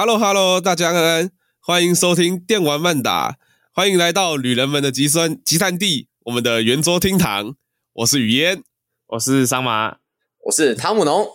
[0.00, 3.36] Hello Hello，大家安安，欢迎收听电玩漫打，
[3.72, 7.56] 欢迎来到旅人们的集酸集散地，我们的圆桌厅堂。
[7.94, 8.62] 我是雨嫣，
[9.08, 9.96] 我是桑麻，
[10.44, 11.26] 我是汤姆农。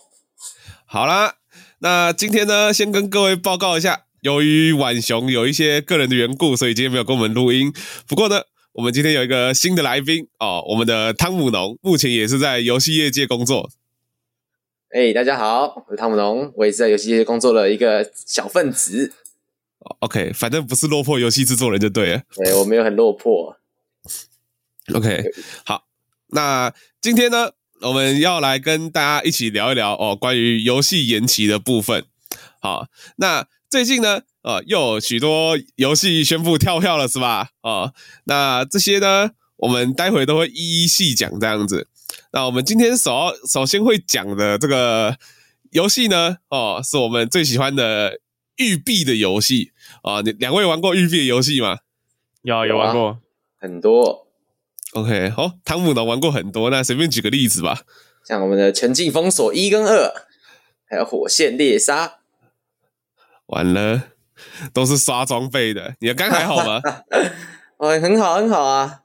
[0.85, 1.33] 好啦，
[1.79, 7.73] 那今天呢，先跟各位报告一下，由于晚熊有一些个人的缘故，所以今天没有跟我们录音。
[8.07, 8.43] 不过呢，
[8.75, 13.69] 我们今天有一个新的来宾哦，我们的汤姆农，目前也是在游戏业界工作。
[14.93, 19.11] 哎、大家好，我是汤姆龙，我也是在游戏界工作的一个小分子。
[20.01, 22.21] OK，反正不是落魄游戏制作人就对了。
[22.37, 23.57] 对，我没有很落魄。
[24.93, 25.23] OK，
[25.65, 25.85] 好，
[26.27, 32.05] 那今天呢，我们要来跟大家一起聊一聊哦，关于游戏延期的部分。
[32.61, 37.49] 好，那最近呢，呃，又有许多游戏宣布跳票了，是吧？
[37.63, 37.95] 哦，
[38.25, 41.87] 那这些呢，我们待会都会一一细讲，这样子。
[42.35, 45.15] 那我们今天首首先会讲的这个
[45.69, 48.19] 游戏呢，哦，是我们最喜欢的
[48.55, 50.21] 育碧的游戏啊。
[50.21, 51.77] 你两位玩过育碧的游戏吗？
[52.41, 53.17] 有有玩过、啊、
[53.59, 54.27] 很多。
[54.93, 57.81] OK，好、哦，汤姆呢玩过很多，那随便举个例子吧。
[58.25, 60.11] 像我们的《全境封锁一》跟二，
[60.89, 62.07] 还有《火线猎杀》。
[63.45, 64.05] 完了，
[64.73, 65.95] 都是刷装备的。
[65.99, 66.81] 你的肝还好吗？
[67.77, 69.01] 哦，很好，很好啊。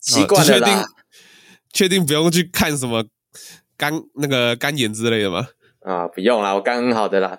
[0.00, 0.84] 习惯了啦。
[1.70, 3.04] 哦确定不用去看什么
[3.76, 5.46] 肝那个肝炎之类的吗？
[5.82, 7.38] 啊，不用啦，我肝很好的啦。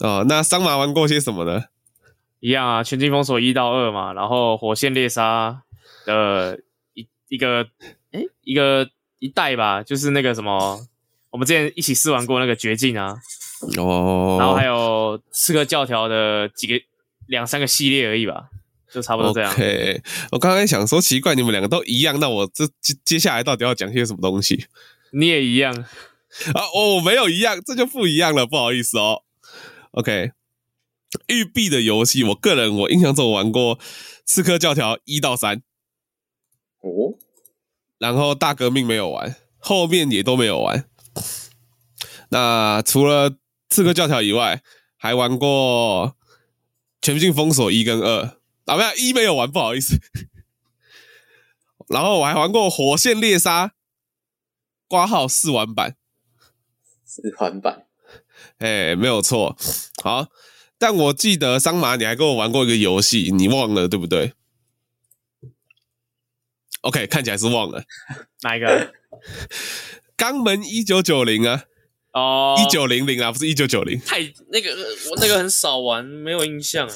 [0.00, 1.64] 哦，那桑麻玩过些什么呢？
[2.40, 5.62] 一样啊，全境封锁一到二嘛，然后火线猎杀
[6.04, 6.58] 的
[6.94, 7.66] 一一个
[8.10, 10.84] 诶一个一代吧，就是那个什么，
[11.30, 13.16] 我们之前一起试玩过那个绝境啊。
[13.78, 14.36] 哦。
[14.40, 16.74] 然后还有刺客教条的几个
[17.28, 18.48] 两三个系列而已吧。
[18.92, 19.50] 就差不多这样。
[19.52, 24.66] OK，我刚刚想说奇怪，你们两个都一样，那我这接接下来到底要讲些什么东西？
[25.12, 26.62] 你也一样啊？
[26.74, 29.22] 我没有一样，这就不一样了，不好意思哦。
[29.92, 30.32] OK，
[31.28, 33.78] 育碧的游戏，我个人我印象中我玩过
[34.24, 35.62] 《刺客教条》一到三，
[36.80, 37.18] 哦，
[37.98, 40.84] 然后大革命没有玩，后面也都没有玩。
[42.30, 43.30] 那除了
[43.68, 44.62] 《刺客教条》以外，
[44.96, 46.08] 还玩过
[47.02, 48.38] 《全境封锁》一跟二。
[48.72, 50.00] 啊，没有一没有玩，不好意思。
[51.88, 53.66] 然后我还玩过《火线猎杀》，
[54.88, 55.96] 挂号试玩版，
[57.06, 57.86] 试玩版，
[58.58, 59.56] 哎，没有错。
[60.02, 60.28] 好，
[60.78, 64.32] 但我记得桑麻你还跟我玩过一个游戏，你忘了对不对
[66.80, 67.84] ？OK，看起来是忘了。
[68.40, 68.94] 哪一个？
[70.16, 71.64] 肛门一九九零啊？
[72.12, 74.00] 哦，一九零零啊，不是一九九零。
[74.00, 74.70] 太那个，
[75.10, 76.88] 我那个很少玩，没有印象。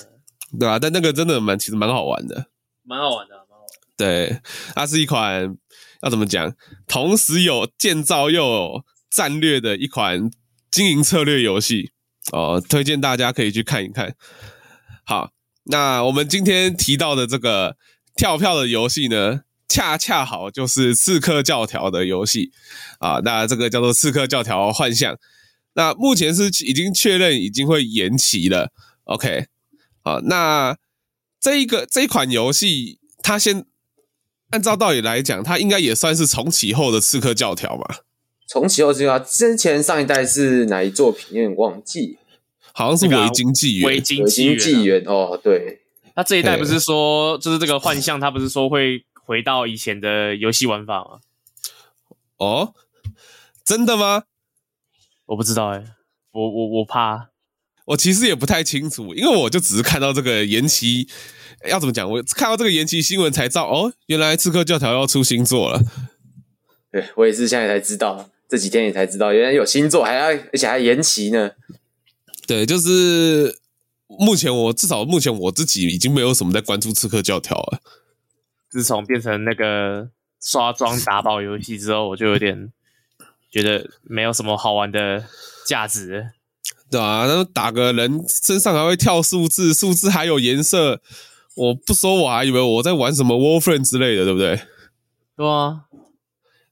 [0.58, 2.46] 对啊，但那个真的蛮，其实蛮好玩的，
[2.82, 3.96] 蛮好玩的，蛮好玩的。
[3.96, 4.40] 对，
[4.74, 5.56] 它是一款
[6.02, 6.54] 要怎么讲，
[6.86, 10.30] 同时有建造又有战略的一款
[10.70, 11.92] 经营策略游戏
[12.32, 14.14] 哦，推荐大家可以去看一看。
[15.04, 15.30] 好，
[15.64, 17.76] 那我们今天提到的这个
[18.14, 22.52] 跳票的游戏呢，恰恰好就是《刺客教条》的游戏
[22.98, 25.14] 啊，那这个叫做《刺客教条：幻象》，
[25.74, 28.72] 那目前是已经确认已经会延期了
[29.04, 29.46] ，OK。
[30.06, 30.78] 啊，那
[31.40, 33.66] 这一个这一款游戏，它先
[34.50, 38.02] 按照道理来讲，它应该也算是重启后的刺客教条吧？
[38.46, 41.36] 重启后这个之前上一代是哪一作品？
[41.36, 42.18] 有点忘记，
[42.72, 43.88] 好像是维京纪元。
[43.88, 45.80] 维京纪元哦，对。
[46.14, 51.18] 那这一代不是说，就是这个幻象，它不是说会回到以前的游戏玩法吗？
[52.36, 52.74] 哦，
[53.64, 54.22] 真的吗？
[55.26, 55.86] 我不知道哎、欸，
[56.30, 57.30] 我我我怕。
[57.86, 61.08] 我其实也不太清楚，因为我就只是看到这个延期，
[61.68, 62.08] 要怎么讲？
[62.10, 65.80] 我看到这个延期新闻才知道，哦，原来《刺客教条》要出新作了。
[66.90, 71.52] 对，我也是现在才知道，这几天也才知道，原来有新作，还要而且还延期呢。
[72.46, 73.58] 对，就是
[74.06, 77.80] 目前我至少目前我自己已经没有什么在关注《刺客教条》了。
[78.68, 80.10] 自从变成那个
[80.40, 82.72] 刷装打宝游戏之后，我就有点
[83.50, 85.24] 觉得没有什么好玩的
[85.66, 86.30] 价值。
[86.90, 91.00] 对啊，然后打个人身上还会跳数字，数字还有颜色。
[91.56, 94.60] 我不说我还以为我在玩什么 Warframe 之类的，对不对？
[95.36, 95.86] 对啊，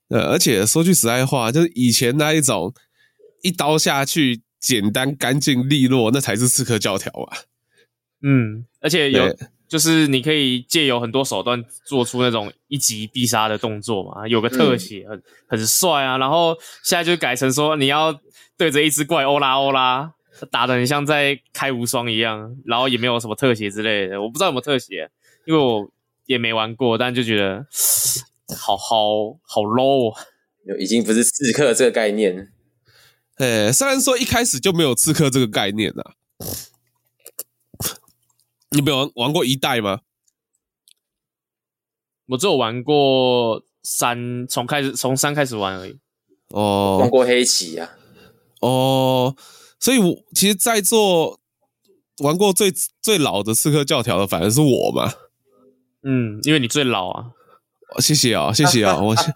[0.09, 2.73] 呃，而且说句实在话，就是以前那一种
[3.43, 7.39] 一刀下去简单干净利落，那才是刺客教条啊。
[8.23, 9.37] 嗯，而且有
[9.67, 16.19] 就是你可以借由很多手段做出那种一击必杀的动作嘛，有个特写、嗯、很很帅啊。
[16.19, 16.55] 然后
[16.85, 18.21] 现在就改成说你要。
[18.57, 20.15] 对着一只怪欧拉欧拉，
[20.51, 25.11] 打的很像在开无双一样，然后也没有什么特写之类的，我不知道有没有特写，
[25.45, 25.91] 因为我
[26.27, 27.67] 也没玩过，但就觉得
[28.57, 30.17] 好好好 low，哦，
[30.79, 32.53] 已经不是刺客这个概念。
[33.37, 36.15] 呃，虽然说一开始就没有刺客这个概念啊，
[38.71, 40.03] 你没有玩玩过一代吗？
[42.27, 45.99] 我只有玩过三，从开始从三开始玩而已。
[46.51, 47.91] 哦，玩过黑棋啊。
[48.67, 49.37] 哦，
[49.79, 51.39] 所以我其实，在座
[52.19, 52.73] 玩过最
[53.03, 55.13] 最老的刺客教条的，反而是我嘛。
[56.03, 57.33] 嗯，因为你最老啊。
[57.99, 59.35] 谢谢啊、哦，谢谢啊、哦， 我现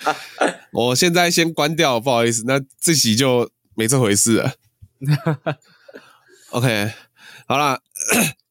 [0.72, 4.54] 我现在先关掉，不好意思，那这集就没这回事了。
[6.50, 6.92] OK，
[7.46, 7.80] 好啦，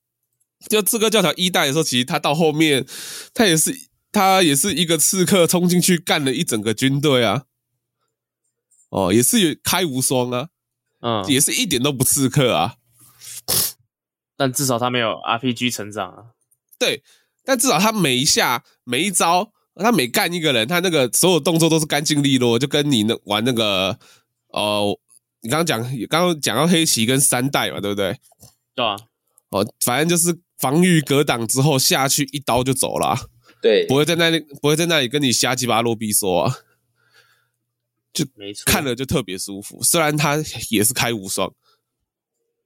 [0.70, 2.86] 就刺客教条一代的时候，其实他到后面，
[3.34, 3.76] 他也是
[4.12, 7.46] 他也是一个刺客冲进去干了一整个军队啊。
[8.90, 10.50] 哦，也是有开无双啊。
[11.02, 12.76] 嗯，也是一点都不刺客啊，
[14.36, 16.24] 但至少他没有 RPG 成长啊。
[16.80, 17.04] 对，
[17.46, 23.98] 但至少他每一下每一招，他每干一个人，他那个所有动作都是干净利落，就跟你那玩那个
[24.50, 24.98] 哦，
[25.42, 28.18] 你刚刚讲刚刚讲到黑棋跟三代嘛，对不对？
[28.76, 28.96] 对啊。
[29.50, 33.16] 哦，反正就是防御格挡之后下去一刀就走了，
[33.62, 36.56] 对，不会在那里不会在那里跟你瞎鸡巴啰逼说啊。
[38.18, 39.84] 就没错，看了就特别舒服。
[39.84, 40.38] 虽然他
[40.70, 41.54] 也是开无双，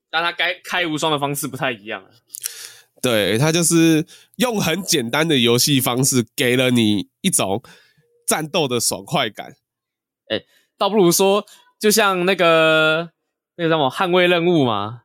[0.10, 2.06] 但他该开无双的方式不太一样。
[3.02, 4.06] 对，他就是
[4.38, 7.62] 用很简单的游戏方式，给了你一种
[8.26, 9.56] 战斗的爽快感。
[10.30, 10.46] 哎、欸，
[10.78, 11.46] 倒不如说，
[11.80, 13.12] 就像那个
[13.56, 15.02] 那个什么捍卫任务嘛，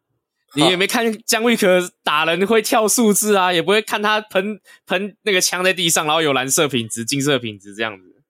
[0.54, 8.22] 你也没看姜维可打人会跳数字啊，也不会看他喷喷那个枪在地上，然后有蓝色品质、金色品质这样子，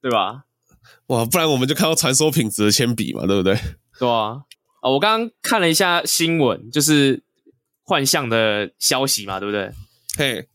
[0.00, 0.44] 对吧？
[1.06, 3.58] 哇，不然我们就看到传说品质的铅笔嘛，对不对？
[3.98, 4.44] 对啊，
[4.82, 7.22] 啊，我刚刚看了一下新闻，就是
[7.82, 9.72] 幻象的消息嘛，对不对？
[10.18, 10.48] 嘿，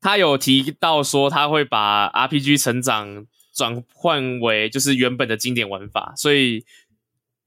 [0.00, 3.24] 他有提到说他会把 RPG 成长
[3.54, 6.66] 转换为就是原本的经典玩法，所以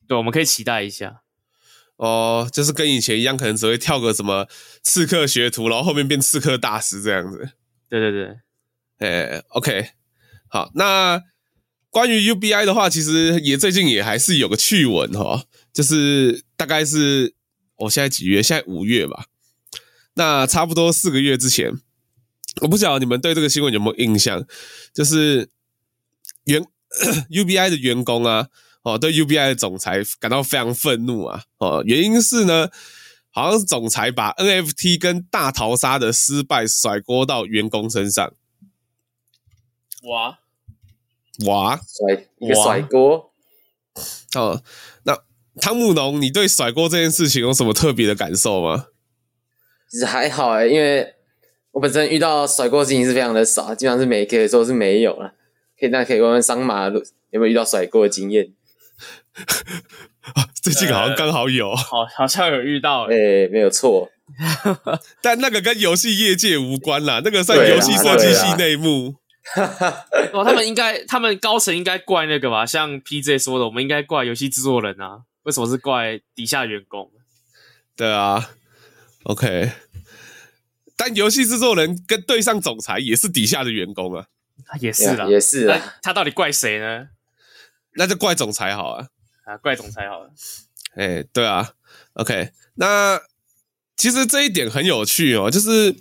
[0.07, 1.21] 对，我们可以期待一下。
[1.97, 4.47] 哦，就是跟以前一样，可能只会跳个什么
[4.81, 7.51] 刺客学徒，然后后面变刺客大师这样子。
[7.87, 8.37] 对对对，
[8.97, 9.91] 哎，OK，
[10.49, 11.21] 好，那。
[11.91, 15.43] 关于 UBI 的话，其实也最近也还是有个趣闻哈，
[15.73, 17.35] 就是大概是
[17.75, 18.41] 我、哦、现在几月？
[18.41, 19.25] 现在五月吧。
[20.13, 21.73] 那差不多四个月之前，
[22.61, 24.45] 我不晓得你们对这个新闻有没有印象？
[24.93, 25.49] 就是
[26.45, 26.65] 员
[27.29, 28.47] UBI 的员工啊，
[28.83, 32.69] 哦，对 UBI 的总裁感到非常愤怒啊，哦，原因是呢，
[33.31, 38.33] 好像是总裁把 NFT 跟大逃杀的失败甩锅到员工身上。
[40.03, 40.40] 哇！
[41.47, 43.31] 哇，甩一个甩锅
[44.35, 44.61] 哦！
[45.03, 45.17] 那
[45.59, 48.87] 汤姆农，你对甩锅这件事情有什么特别的感受吗？
[49.89, 51.13] 其实还好哎，因为
[51.71, 55.33] 我本身遇到甩锅的事情是非常的少，基本上是没可以说是没有了。
[55.79, 57.01] 可以，那可以问问桑马有
[57.39, 58.53] 没有遇到甩锅的经验？
[60.61, 64.09] 最近好像刚好有，好好像有遇到， 哎，没有错。
[65.21, 69.15] 但那个跟游戏业界无关啦，那个算游戏设计系内幕。
[70.33, 72.65] 哦，他们应该，他们高层应该怪那个吧？
[72.65, 75.23] 像 PJ 说的，我们应该怪游戏制作人啊？
[75.43, 77.11] 为什么是怪底下员工？
[77.95, 78.51] 对啊
[79.23, 79.71] ，OK。
[80.95, 84.27] 但游戏制作人跟对上总裁也是底下的员工啊，
[84.79, 85.95] 也是啦，也是啊。
[86.03, 87.07] 他到底怪谁呢？
[87.95, 89.07] 那就怪总裁好啊，
[89.45, 90.31] 啊，怪总裁好了。
[90.95, 91.71] 哎、欸，对啊
[92.13, 92.51] ，OK。
[92.75, 93.19] 那
[93.97, 95.95] 其实这一点很有趣哦，就是。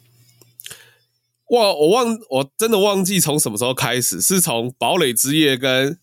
[1.50, 5.98] 哇，我忘，我真的忘记从什么时候开始，是从堡垒之夜跟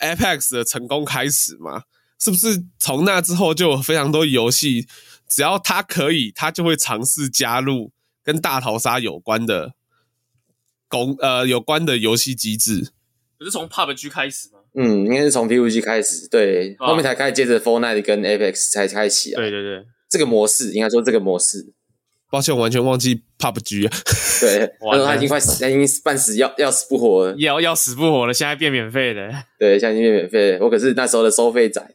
[0.00, 1.82] Apex 的成功开始吗？
[2.18, 4.86] 是不是从那之后就有非常多游戏，
[5.28, 7.92] 只要他可以，他就会尝试加入
[8.22, 9.74] 跟大逃杀有关的
[10.88, 12.92] 公呃有关的游戏机制？
[13.36, 14.60] 不是从 PUBG 开始吗？
[14.74, 19.36] 嗯，应该是从 PUBG 开始，对，啊、后面才开始接着 Fortnite 跟 Apex 才开启啊。
[19.36, 21.74] 对对对，这个模式应该说这个模式。
[22.30, 23.96] 抱歉，我完全忘记 PUBG 啊。
[24.40, 28.32] 对，他说他已经快死，他已经半死要要死不活了，要要死不活了。
[28.32, 30.58] 现在变免费的，对，现在已经变免费。
[30.60, 31.86] 我可是那时候的收费仔。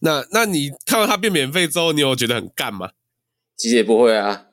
[0.00, 2.90] 那那你看到他变免费之后，你有觉得很干吗？
[3.56, 4.46] 其实也不会啊，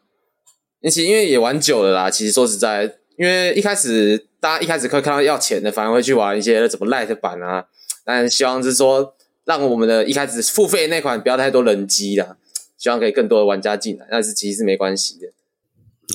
[0.83, 2.09] 其实因为也玩久了啦。
[2.09, 2.83] 其实说实在，
[3.17, 7.65] 因为一开始大家一开始会看到要钱的，反而会去玩一些什么 Light 版啊。
[8.05, 12.37] 但希望是说，让我们的一开始付费那款不要太多人机啦。
[12.77, 15.27] 希望可以更多的玩家进来，但是其实是没关系的。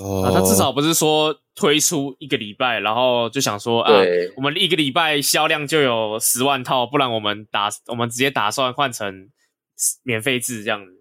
[0.00, 3.92] 哦、啊，他至少不是说推出一个礼拜，然后就想说啊，
[4.37, 9.28] 我们一个礼拜销量就有十万套，不然我们打我们直接打算换成
[10.02, 10.92] 免费制这样子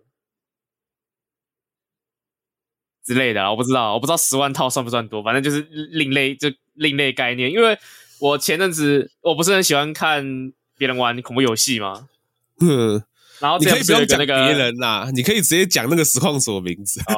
[3.06, 3.50] 之类的。
[3.50, 7.50] 我不知道，我不知道十万套算不算多，反正就是另类，就另类概念。
[7.50, 7.78] 因为
[8.20, 12.08] 我前阵子我不是很喜欢看别人玩恐怖游戏吗？
[12.60, 13.04] 嗯。
[13.42, 17.02] 然后你可以不用讲那个别人啦，你可以直接讲那个实况所名字。
[17.08, 17.16] 哦，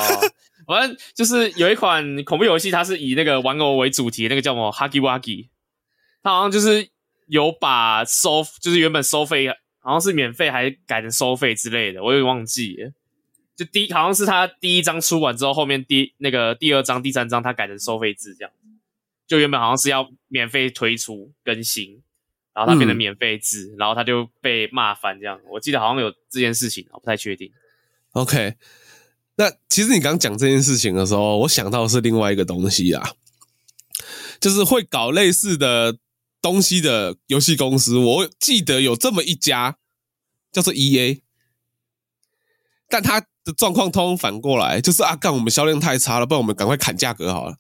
[0.66, 5.48] 反正就是有一款恐怖游戏，它是以那个玩偶为主题，那个叫什么 Huggy Wuggy，
[6.22, 6.90] 它好像就是
[7.28, 9.48] 有把收，就是原本收费
[9.80, 12.92] 好像是免费，还改成收费之类的，我有点忘记了。
[13.56, 18.52] 就第一好像是它第一章出完之后，后面第那个第二章、第三章它改成收费制这样。
[19.28, 22.02] 就原本好像是要免费推出更新。
[22.56, 25.42] 然后它变成免费制，嗯、然后他就被骂翻这样。
[25.48, 27.52] 我记得好像有这件事情，我不太确定。
[28.12, 28.54] OK，
[29.36, 33.14] 那其实你刚讲这件事情的时候，我想到的是另外一个东西啊，
[34.40, 35.98] 就是会搞类似的
[36.42, 37.98] 东西的游戏公司。
[37.98, 39.78] 我记得有这么一家
[40.52, 41.22] 叫做 EA，
[42.88, 47.58] 但它的状况通通反过来，就是啊，干我们销量太差了，不然我们赶快砍价格好了。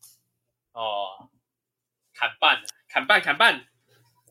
[0.73, 1.29] 哦，
[2.13, 3.65] 砍半，砍半，砍半。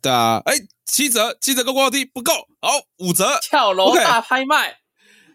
[0.01, 2.05] 对啊，哎，七折，七折够不够低？
[2.05, 4.79] 不够，好，五折，跳楼大拍卖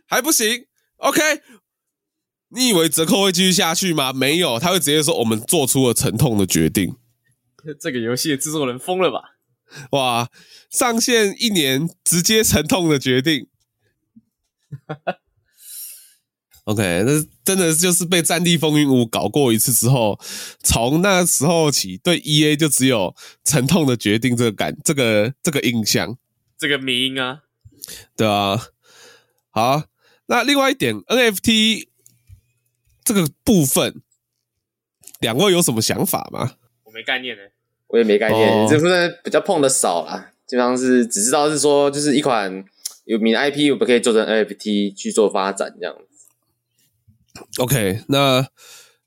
[0.08, 0.68] 还不行。
[0.98, 1.22] OK，
[2.50, 4.14] 你以为折扣会继续下去吗？
[4.14, 6.96] 没有，他会直接说我们做出了沉痛的决定。
[7.80, 9.36] 这个游戏的制作人疯了吧？
[9.92, 10.30] 哇，
[10.70, 13.48] 上线一年直接沉痛的决定。
[16.64, 20.20] OK，那真的就是被《战地风云五》搞过一次之后，
[20.64, 23.14] 从那时候起，对 EA 就只有
[23.44, 26.18] 沉痛的决定这个感，这个这个印象，
[26.58, 27.40] 这个名啊，
[28.16, 28.62] 对啊。
[29.50, 29.84] 好，
[30.28, 31.88] 那另外一点 NFT
[33.08, 34.02] 这个部分，
[35.22, 36.56] 两位有什么想法吗？
[36.84, 37.44] 我没概念呢，
[37.88, 42.66] 我也没概念，哦、这部分比较碰的少啦，基本上是只知道是说，就是一款
[43.06, 46.28] 有名的 IP，我们可以做成 NFT 去做发展这样子。
[47.60, 48.46] OK，那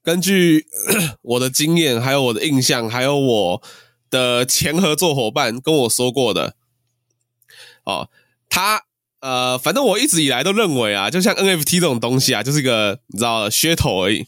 [0.03, 0.65] 根据
[1.21, 3.63] 我的经验，还有我的印象，还有我
[4.09, 6.55] 的前合作伙伴跟我说过的，
[7.85, 8.09] 哦，
[8.49, 8.87] 他
[9.21, 14.27] 呃，反正我一直以来都认为啊，就像 NFT 这种东西啊，就是一个你知道噱头而已。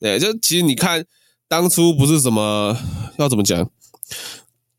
[0.00, 1.06] 对，就其实你看，
[1.48, 2.76] 当初不是什么
[3.18, 3.70] 要怎么讲，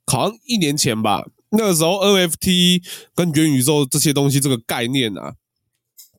[0.05, 2.83] 好像一年前吧，那个时候 NFT
[3.15, 5.35] 跟元宇宙这些东西这个概念啊。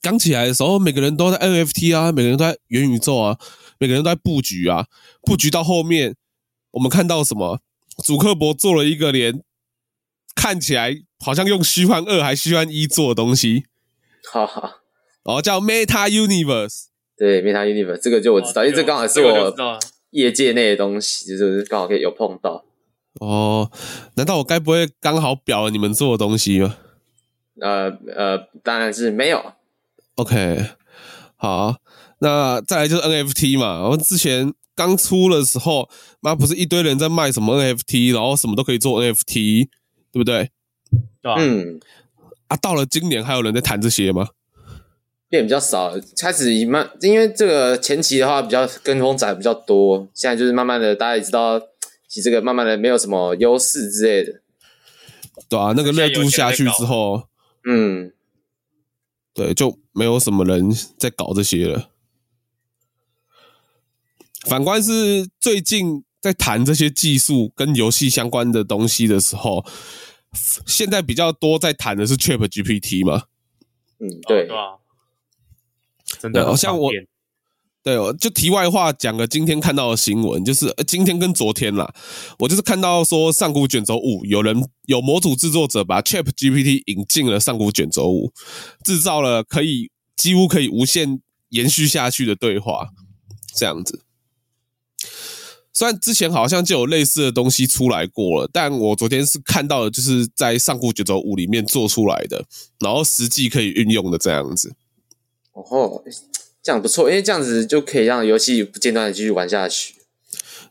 [0.00, 3.38] 刚起来的时候，每个人都在 NFT 啊，每个人都在元宇宙啊，
[3.78, 4.86] 每个人都在布局啊，
[5.22, 6.16] 布局到后面，
[6.72, 7.60] 我们看到什么？
[8.04, 9.42] 祖克伯做了一个连
[10.34, 10.94] 看起来
[11.26, 13.64] 好像用虚幻二还虚幻一做的东西，
[14.32, 14.76] 哈哈，
[15.24, 16.84] 哦，叫 Meta Universe，
[17.18, 19.80] 对，Meta Universe 这个就我知道，哦、因为这刚好是我
[20.10, 22.64] 业界内的东西，就是刚好可以有碰到。
[23.20, 23.68] 哦，
[24.14, 26.76] 难道我该不会刚好表了你们做的东西吗？
[27.60, 29.54] 呃呃，当然是没有。
[30.14, 30.64] OK，
[31.34, 31.74] 好，
[32.20, 33.80] 那再来就是 NFT 嘛。
[33.80, 35.88] 然后之前刚出的时候，
[36.20, 39.66] 妈不是一堆人在卖什么 NFT，然后什么都可以做 NFT，
[40.12, 40.52] 对不对？
[41.34, 41.80] 嗯。
[42.48, 44.28] 啊，到了今年还有人在谈这些吗？
[45.28, 51.58] 变比较少，开始慢，因为这个前期的话比较跟风仔比较多，现在就是慢慢的大家也知道，
[52.06, 54.40] 其实这个慢慢的没有什么优势之类的。
[55.48, 57.28] 对啊，那个热度下去之后，
[57.64, 58.12] 嗯。
[59.34, 61.90] 对，就没有什么人在搞这些了。
[64.46, 69.62] 反观是最近在谈这些技术跟游戏相关的东西的时候，
[70.66, 73.24] 现在比较多在谈的是 ChatGPT 嘛。
[73.98, 74.48] 嗯，对，
[76.20, 76.92] 真的好像我。
[77.82, 81.94] 对，我就题外话讲个今天看到的新闻，就是今天跟昨天啦，
[82.40, 88.32] 我就是看到说上古卷轴五有人有模组制作者把 ChatGPT 引进了上古卷轴五，
[88.82, 92.88] 制造了可以几乎可以无限延续下去的对话，
[93.54, 94.02] 这样子。
[95.76, 102.42] 虽然之前好像就有类似的东西出来过了，但我昨天是看到的就是在上古卷轴五里面做出来的，
[102.80, 104.74] 然后实际可以运用的这样子。
[105.52, 106.04] 哦吼。
[106.62, 109.94] 这样不错，因为这样子就可以让游戏不间断的继续玩下去。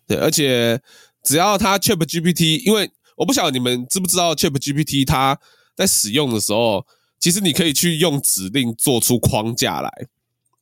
[0.05, 0.81] 对，而且
[1.23, 5.39] 只要它 ChatGPT，因为我不晓得你们知不知道 ChatGPT，它
[5.73, 6.85] 在使用的时候，
[7.17, 9.89] 其实你可以去用指令做出框架来。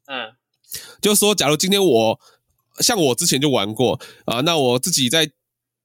[0.05, 0.35] 嗯，
[1.01, 2.19] 就是说，假如今天我
[2.79, 5.29] 像我之前就玩过啊，那我自己在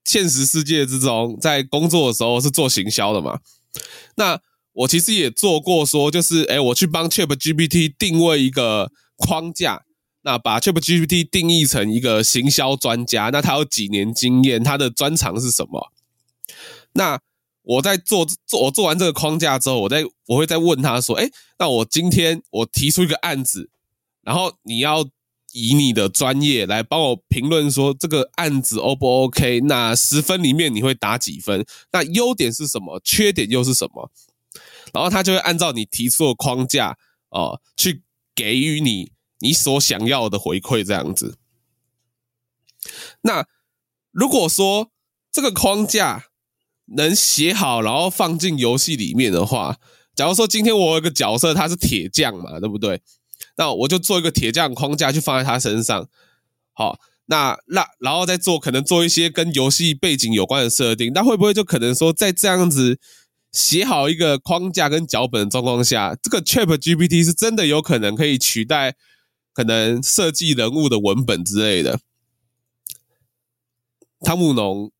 [0.04, 3.40] 现实世界之中，在工作的时候是做行销的嘛，
[4.16, 4.40] 那
[4.72, 8.92] 我其实也做过，说就是，诶，我去帮 ChatGPT 定位一个。
[9.20, 9.82] 框架，
[10.22, 15.90] 那把 ChatGPT 定义成一个行销专家，那他有几年经验，他的专长是什么？
[16.92, 17.18] 那
[17.62, 21.28] 我在做做我做完这个框架之后，我再我会再问他说，哎，
[21.58, 23.70] 那我今天我提出一个案子，
[24.22, 25.04] 然后你要
[25.60, 29.60] 以你的专业来帮我评论说这个案子 O 不 OK？
[29.62, 31.66] 那十分里面你会打几分？
[31.92, 33.00] 那优点是什么？
[33.02, 34.10] 缺点又是什么？
[34.92, 36.96] 然后他就会按照你提出的框架
[37.30, 38.02] 哦、呃，去
[38.34, 41.36] 给予你你所想要的回馈这样子。
[43.22, 43.46] 那
[44.12, 44.90] 如果说
[45.30, 46.26] 这个框架
[46.86, 49.78] 能写好，然后放进游戏里面的话，
[50.14, 53.02] 假如说今天我有一个角色，他是铁匠嘛，对不对？
[53.58, 56.08] 那我就做一个铁匠框架去放在他身上，
[56.72, 63.00] 好，那那然后再做可能做一些跟游戏背景有关的设定，那会不会就可能说在这样子
[63.50, 68.94] 写好一个框架跟脚本的状况下，这个 ChatGPT 是真的有可能可以取代
[69.52, 71.98] 可能设计人物的文本之类的？
[74.20, 74.92] 汤姆农，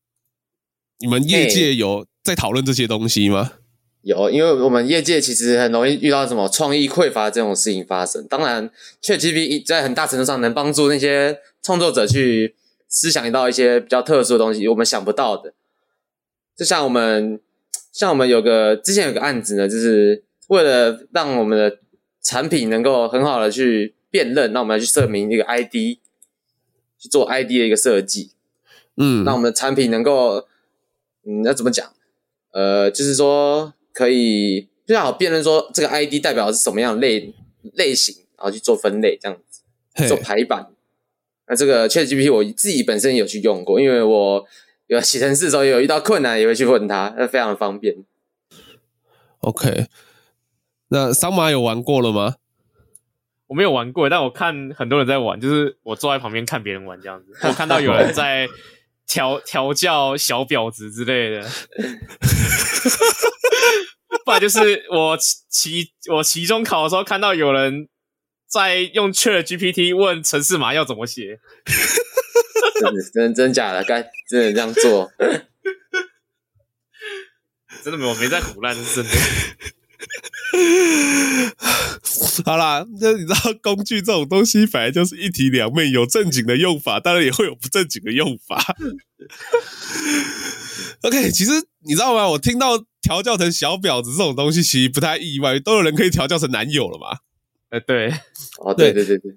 [0.99, 3.53] 你们业界有在讨论这些东西吗？
[4.01, 8.25] 有，因为我们业界其实很容易遇到什么创意匮乏这种事情发生。
[8.27, 12.55] 当然，ChatGPT 在很大程度上能帮助那些创作者去
[12.87, 15.53] 思想到一些比较特殊的东西，我们想不到的。
[16.55, 17.39] 就像我们，
[17.91, 21.79] 像我们有个之前有个案子呢，就是为了让我们的
[22.21, 25.99] 产品能够很好的去辨认，那我们要去设明一个 ID，
[26.97, 28.31] 去做 ID 的一个设计。
[28.95, 30.47] 嗯，那我们的产品能够，
[31.25, 31.85] 嗯，要怎么讲？
[32.51, 37.33] 呃，就是说可以比较好辨认说这个 ID 代表的是什么样的类
[37.73, 40.67] 类型，然后去做分类这样子，做排版。
[41.47, 44.45] 那这个 ChatGPT 我自己本身有去用过，因为我
[44.87, 47.95] 有写程式的时候有遇到困难，也会去问他，那非常的方便。
[49.39, 49.87] OK，
[50.89, 52.35] 那桑马有玩过了吗？
[53.47, 57.31] 我没有玩过，但我看很多人在玩，就是我坐在旁边看别人玩这样子。
[57.47, 58.47] 我看到有人在。
[59.11, 61.41] 调调教小婊子之类的，
[64.25, 67.87] 不然就是我期我期中考的时候看到有人
[68.47, 71.39] 在用 ChatGPT 问城市码要怎么写，
[72.79, 75.11] 真的真真假的，该真的这样做，
[77.83, 79.11] 真的没有没在胡乱，是真的。
[82.45, 88.75] 好啦，那你知道工具这种东西，本来就是一体两面，有正经的用法，当然也会有不正经的用法。
[91.07, 91.51] OK，其实
[91.87, 92.27] 你知道吗？
[92.29, 97.19] 我听到调教成小婊子这种东西，其实不太意外，都有人可以调教成男友了嘛？
[97.69, 98.09] 呃，对，
[98.57, 99.31] 哦，对对对对，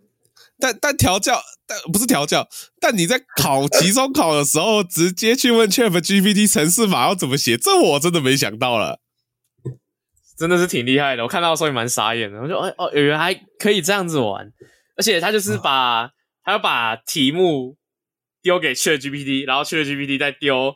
[0.59, 2.49] 但但调教，但不是调教，
[2.81, 9.01] 但你在考期中考的时候，直接去问 ChatGPT 程式码要怎么写，这我真的没想到了。
[10.35, 12.41] 真的是挺厉害的，我看到的时候也蛮傻眼的。
[12.41, 14.51] 我就：“哦哦，原来可以这样子玩，
[14.97, 16.11] 而且他就是把，
[16.43, 17.77] 他要把题目
[18.43, 20.75] 丢给 ChatGPT，然后 ChatGPT 再丢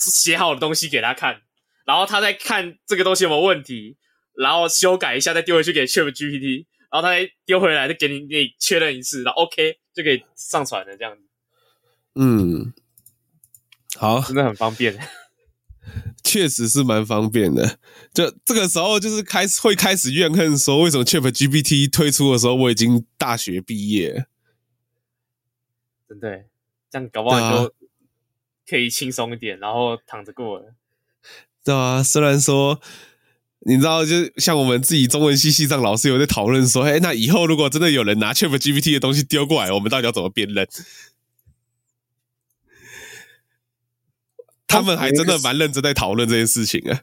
[0.00, 1.42] 写好的东西给他看，
[1.84, 3.96] 然后他再看这个东西有没有问题，
[4.34, 10.96] 然后修改一下，再丢回去给 ChatGPT，然后他再丢回来，再给你给你确认一次，然后 OK 就可以上传了。
[10.96, 11.22] 这样子，
[12.14, 12.72] 嗯，
[13.96, 14.98] 好，真的很方便。
[16.22, 17.78] ”确实是蛮方便的，
[18.14, 24.26] 就这个时候就是开始会开始怨恨说，为什么 ChatGPT 推出的时候我已经大学毕业，
[26.06, 26.44] 真的，
[26.88, 27.74] 这样搞不好就
[28.70, 30.74] 可以轻松一点，然后躺着过了，
[31.64, 32.80] 对啊，虽然说
[33.66, 40.66] 你知道，就像我们自己中文系系上老师有在讨论说，哎，那以后如果真的有人拿 ChatGPT 的东西丢过来，我们到底要怎么辨认？
[44.68, 47.02] 他们还真的蛮认真在讨论这件事情啊。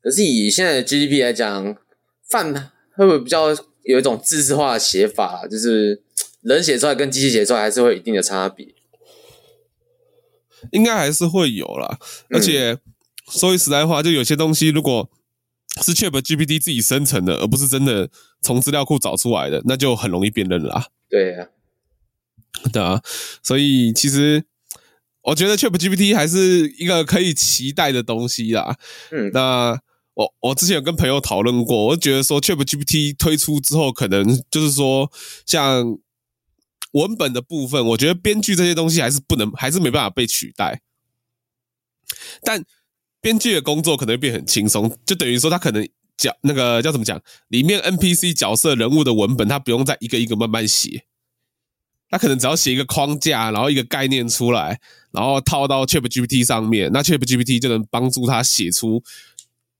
[0.00, 1.76] 可是以现在的 GDP 来讲，
[2.28, 3.48] 泛会不会比较
[3.82, 6.00] 有一种自制化的写法，就是
[6.42, 8.68] 人写出来跟机器写出来还是会有一定的差别？
[10.72, 11.98] 应该还是会有啦。
[12.30, 12.78] 而且
[13.30, 15.10] 说句实在话，就有些东西如果
[15.82, 18.10] 是 ChatGPT 自己生成的，而不是真的
[18.42, 20.88] 从资料库找出来的，那就很容易辨认啦。
[21.08, 21.48] 对啊，
[22.72, 23.02] 对啊，
[23.42, 24.44] 所以其实。
[25.26, 28.76] 我觉得 ChatGPT 还是一个可以期待的东西啦。
[29.10, 29.80] 嗯，那
[30.12, 35.10] 我我之前有跟朋友讨论过，我觉得说 ChatGPT 推出之后，可能就是说
[35.46, 35.96] 像
[36.94, 40.82] 文本的部分，我觉得编剧这些东西还是不能，还是没办法被取代。
[42.42, 42.64] 但
[43.20, 51.06] 编剧的工作可能会变很轻松，就等于说他可能角那个叫怎么讲，里面 NPC 角色人物的文本，他不用再一个一个慢慢写。
[52.10, 54.80] 他可能只要写一个框架，然后一个概念出来，
[55.10, 59.02] 然后套到 ChatGPT 上面，那 ChatGPT 就能帮助他写出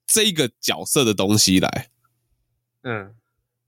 [0.04, 1.90] 这个角色的东西来。
[2.82, 3.14] 嗯，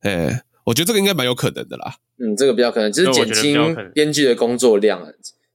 [0.00, 1.96] 哎，我觉得这个应该蛮有可能的啦。
[2.18, 5.00] 嗯，这个比较可能，就是减轻编剧的工作量，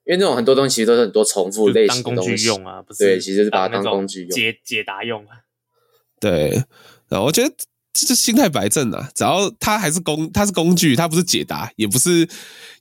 [0.06, 3.04] 因为那种很多东西其实都是很多重复类型的东西，工具用啊，不是？
[3.04, 5.46] 对，其实是把它当工具用，解解答用啊。
[6.20, 6.64] 对，
[7.08, 7.54] 然后我觉得。
[7.94, 12.26] 这是心态摆正啊，只要它还是工，它是工具，它不是解答，也不是，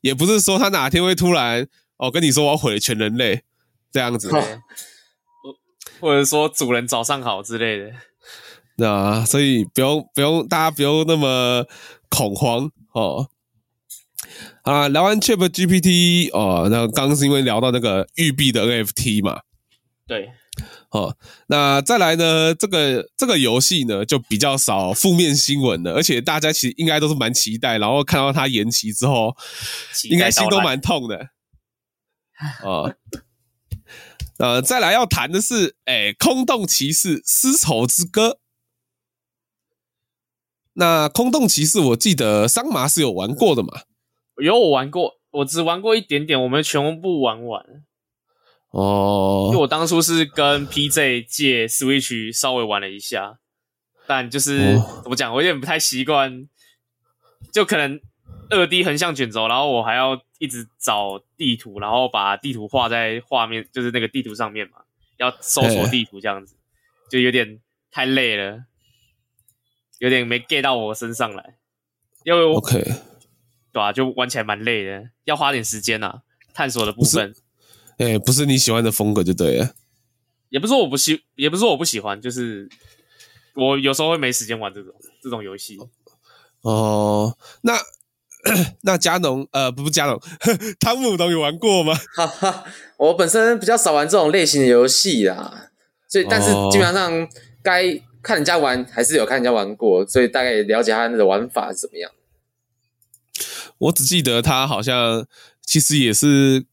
[0.03, 1.67] 也不是说它哪天会突然
[1.97, 3.43] 哦跟你说我要毁了全人类
[3.91, 4.31] 这样子，
[6.01, 7.91] 或者说主人早上好之类的，
[8.79, 11.67] 那所以不用不用，大家不用那么
[12.11, 13.31] 恐慌哦。
[14.63, 19.41] 啊，聊完 Chat GPT 哦，那刚刚是因为聊到那个育碧的 NFT 嘛，
[20.07, 20.31] 对，
[20.91, 29.35] 哦，那再来呢，这个这个游戏呢就比较少负面新闻了，而且大家其实应该都是蛮期待，然后看到它延期之后，
[30.11, 31.29] 应该心都蛮痛的，
[32.63, 32.95] 哦。
[34.39, 38.39] 呃，再来要谈的是，哎，空洞骑士丝绸之歌。
[40.81, 43.83] 那空洞骑士，我记得桑麻是有玩过的嘛？
[44.43, 47.65] 有我玩过，我只玩过一点点，我们全部玩完。
[48.71, 53.39] 哦，因为我当初是跟 PJ 借 Switch 稍微玩了一下，
[54.07, 56.49] 但就是、哦、怎么讲，我有点不太习惯，
[57.53, 58.01] 就可能。
[58.53, 64.79] 二 D 横向卷轴，然后我还要一直找地图，然后把地图画在画面，就是那个地图上面嘛，
[65.19, 66.57] 要搜索地图这样子，
[67.09, 67.61] 就有点
[67.93, 68.65] 太累了，
[70.01, 71.55] 有点没 get 到我身上来，
[72.25, 72.83] 因为我 OK，
[73.73, 77.33] 对啊，就玩起来蛮累的，要花点时间啊，探索的部分。
[77.99, 79.75] 哎，不是你喜欢的风格就对了，
[80.49, 82.69] 也不是说我不喜，也不是说我不喜欢，就是
[83.55, 85.79] 我有时候会没时间玩这种这种游戏。
[86.63, 87.75] 哦，那。
[88.81, 90.19] 那加农呃，不不加农，
[90.81, 91.95] 汤姆都有玩过吗？
[92.17, 92.65] 哈哈，
[92.97, 95.71] 我本身比较少玩这种类型的游戏啦，
[96.09, 97.29] 所以但是基本上
[97.63, 97.83] 该
[98.23, 102.11] 看人家玩还是有看人家玩过，所以大概也了解他那个玩法是怎么样。
[103.79, 105.27] 我只记得他好像
[105.65, 106.65] 其实也是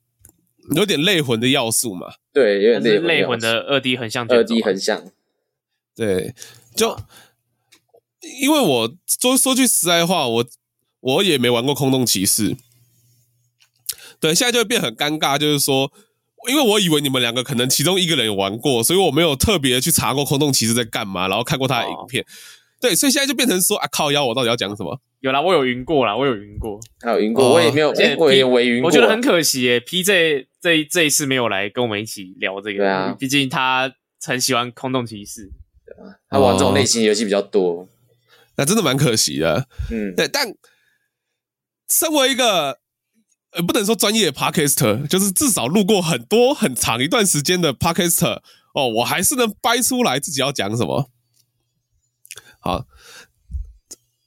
[0.75, 5.11] 有点类魂的要素嘛，对，有点类魂的二 D 横向，二 D 横向，
[5.95, 6.35] 对，
[6.75, 6.99] 就
[8.41, 10.45] 因为我说说句实在话，我。
[10.99, 12.57] 我也没玩过空洞骑士，
[14.19, 15.93] 对，现在就会变很尴尬，就是说，
[16.47, 22.27] 因为我以为你们两个可能其中一个人有玩过，所以我没有特别去查过空洞骑士在干嘛，然后看过他的影片，哦、
[22.81, 24.99] 对，所以现在就变成说啊，靠腰，我到底要讲什么？
[25.19, 28.87] 有啦，我有云过啦，我有云过，还有云过，我也没有，我也微云过。
[28.87, 35.49] 我觉得很可惜诶，P J 这这这一次没有来跟我们一起聊这个，对啊，毕竟他很喜欢空洞骑士，
[35.85, 37.87] 对啊，他玩这种类型游戏比较多，哦、
[38.57, 40.53] 那真的蛮可惜的，嗯，对，但。
[41.89, 42.79] 身为一个
[43.57, 48.39] 呃，不能说专业的 Podcaster，就是至少录过很多很长一段时间的 Podcaster
[48.75, 51.09] 哦，我还是能掰出来自己要讲什么。
[52.59, 52.85] 好，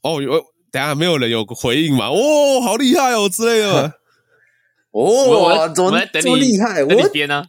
[0.03, 2.09] 哦，有等下没有人有个回应嘛？
[2.09, 3.95] 哦，好厉害哦之类的。
[4.91, 6.83] 哦，怎么这么厉害？
[6.83, 7.47] 我这边呢？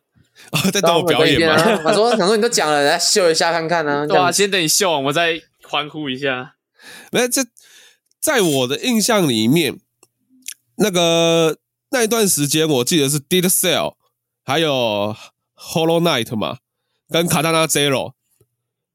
[0.52, 1.82] 啊，在等我表演吗？
[1.86, 4.06] 我说，想说你都讲了，来秀一下看看呢。
[4.08, 6.56] 对啊，先等你秀完，我再欢呼一下。
[7.12, 7.42] 那，这
[8.20, 9.80] 在我的印象里面。
[10.78, 11.58] 那个
[11.92, 13.96] 那一段时间，我记得是 Dead Cell，
[14.44, 15.16] 还有
[15.56, 16.58] Hollow Knight 嘛，
[17.10, 18.14] 跟 Katana Zero，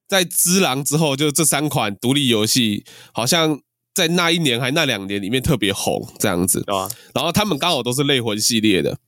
[0.09, 3.61] 在《只狼》之后，就这三款独立游戏，好像
[3.95, 6.65] 在那一年还那两年里面特别红，这样子。
[6.69, 8.99] 啊，然后他们刚好都是类魂系列的。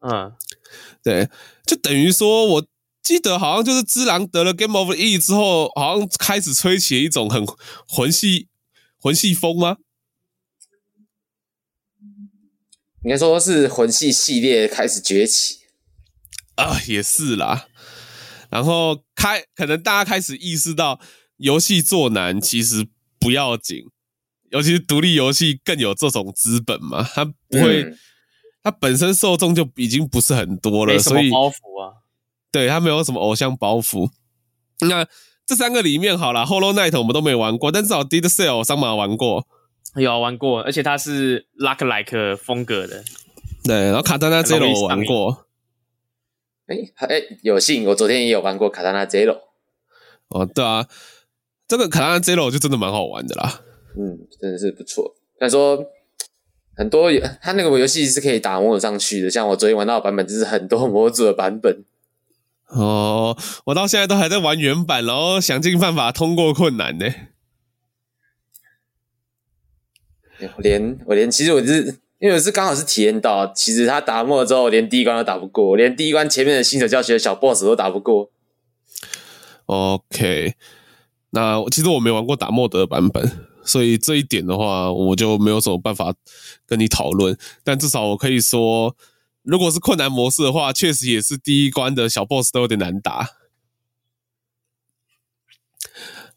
[0.00, 0.32] 嗯，
[1.02, 1.28] 对，
[1.66, 2.66] 就等于说，我
[3.02, 7.44] 记得好像就是《只狼》得了 Game of Year 之后，好像开始吹起一种很
[7.88, 8.46] 魂系
[9.00, 9.78] 魂系风吗？
[13.04, 15.58] 应该说是魂系系列开始崛起
[16.56, 17.66] 啊，也是啦。
[18.50, 20.98] 然后开，可能大家开始意识到，
[21.36, 22.88] 游戏做难其实
[23.20, 23.84] 不要紧，
[24.50, 27.98] 尤其是独立游戏更有这种资本嘛，它不会，嗯、
[28.62, 32.02] 它本身受众就已经不是很多了，所以包袱啊，
[32.50, 34.10] 对，它没有什么偶像包袱。
[34.80, 35.06] 那
[35.46, 39.46] 这三个里面好了，Hollow Knight 我们都没玩过，但至少 Dead Cell 桑马玩过。
[39.96, 43.02] 有玩过，而且它是 Luck Like 风格的。
[43.64, 45.46] 对，然后 Katana Zero 我玩过。
[46.66, 46.76] 哎
[47.08, 49.38] 哎，有幸我昨天也有玩过 Katana Zero。
[50.28, 50.86] 哦，对啊，
[51.66, 53.62] 这个 Katana Zero 就真的蛮好玩的啦。
[53.98, 55.14] 嗯，真的是不错。
[55.38, 55.84] 但说
[56.76, 59.30] 很多，它那个游戏是可以打模组上去的。
[59.30, 61.84] 像我昨天玩到的版本，就是很多模组的版本。
[62.68, 67.06] 哦，我到现在都还在玩原版，然后想尽办法通过困难呢。
[70.40, 78.30] 我连我连其实我是因为我是刚好是体验到，其实他打末之后，连第一关都打不过，连第一关前面的新手教学的小 boss 都打不过。
[79.66, 80.54] OK，
[81.30, 86.14] 那其实我没玩过打莫德的版本，所以这一点的话，我就没有什么办法
[86.66, 87.36] 跟你讨论。
[87.64, 88.96] 但至少我可以说，
[89.42, 93.28] 如果是困难模式的话，确实也是第一关的小 boss 都有点难打。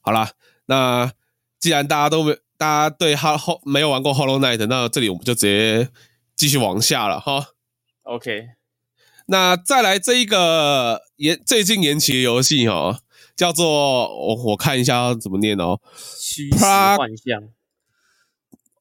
[0.02, 0.32] 好啦，
[0.66, 1.12] 那
[1.60, 2.38] 既然大家都没。
[2.62, 5.90] 大家对哈后没有玩过 Hollow Knight，那这里我们就直接
[6.36, 7.44] 继续往下了哈。
[8.04, 8.50] OK，
[9.26, 13.00] 那再来这一个延最近延期的游戏哈，
[13.36, 15.80] 叫做我我看一下要怎么念哦，
[16.20, 17.42] 虚实幻象。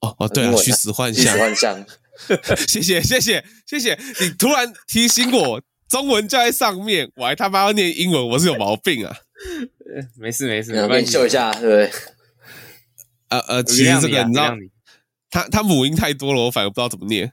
[0.03, 1.87] 哦哦，对啊，虚实幻象，虚实幻象。
[2.69, 9.17] 谢谢谢谢谢谢，你突然提醒我，中文就在上面，我还他妈要念英文，我是有毛病啊？
[10.19, 11.91] 没 事没事，我给你秀一下，对不对？
[13.31, 14.55] 呃呃，其实这个你知道，
[15.31, 17.33] 他他母音太多了，我反而不知道怎么念。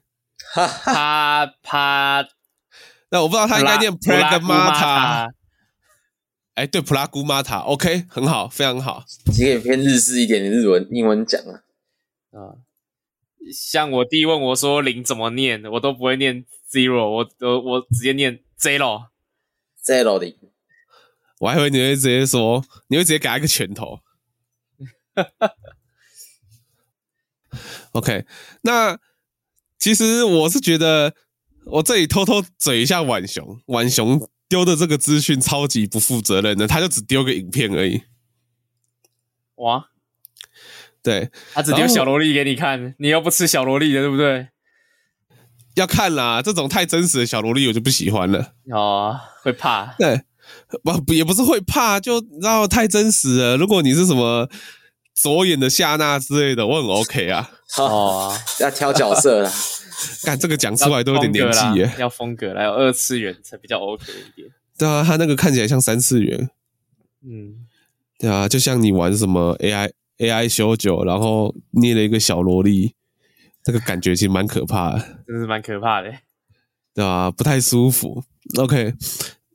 [0.53, 2.25] 啪啪，
[3.09, 5.31] 那我不知道他应该念 pragmata。
[6.53, 9.05] 哎，对，普拉姑玛塔，OK，很好，非常好。
[9.25, 11.61] 你可以偏日式一点的日文、英文讲啊。
[12.31, 12.57] 啊，
[13.53, 20.35] 像我弟问我说零怎么念，我都不会念 zero，我我我直接念 zero，zero 零。
[21.39, 23.99] 我还以为你会直接说，你会直接给他一个拳头。
[27.93, 28.25] OK，
[28.61, 28.97] 那
[29.79, 31.13] 其实我是觉得，
[31.65, 34.29] 我这里偷偷嘴一下浣熊，浣熊。
[34.49, 38.03] 丢的这个资讯超级不负责任的，他就只丢个影片而已。
[39.55, 39.89] 哇，
[41.03, 44.47] 对，他只丢小萝莉给你看，你又不吃小萝莉的，对不对？
[45.75, 48.53] 要看啦，这种太真实的小萝莉我就不喜欢了。
[48.71, 49.93] 哦，会怕？
[49.99, 50.21] 对，
[51.05, 53.57] 不也不是会怕，就然后太真实了。
[53.57, 54.49] 如果你是什么
[55.19, 57.49] 左眼的夏娜之类的，我很 OK 啊。
[57.77, 59.51] 哦，要挑角色了。
[60.23, 64.47] 干这个讲出来都有点年纪耶，要风格来有二次元才比较 OK 一点。
[64.77, 66.51] 对啊，他那个看起来像三次元。
[67.23, 67.65] 嗯，
[68.19, 72.93] 对啊，就像你玩什么 AI AI 修九，然后捏了一个小萝莉，
[73.65, 76.13] 那个感觉其实蛮可怕的，真是蛮可怕的。
[76.93, 78.23] 对啊，不太舒服。
[78.59, 78.93] OK，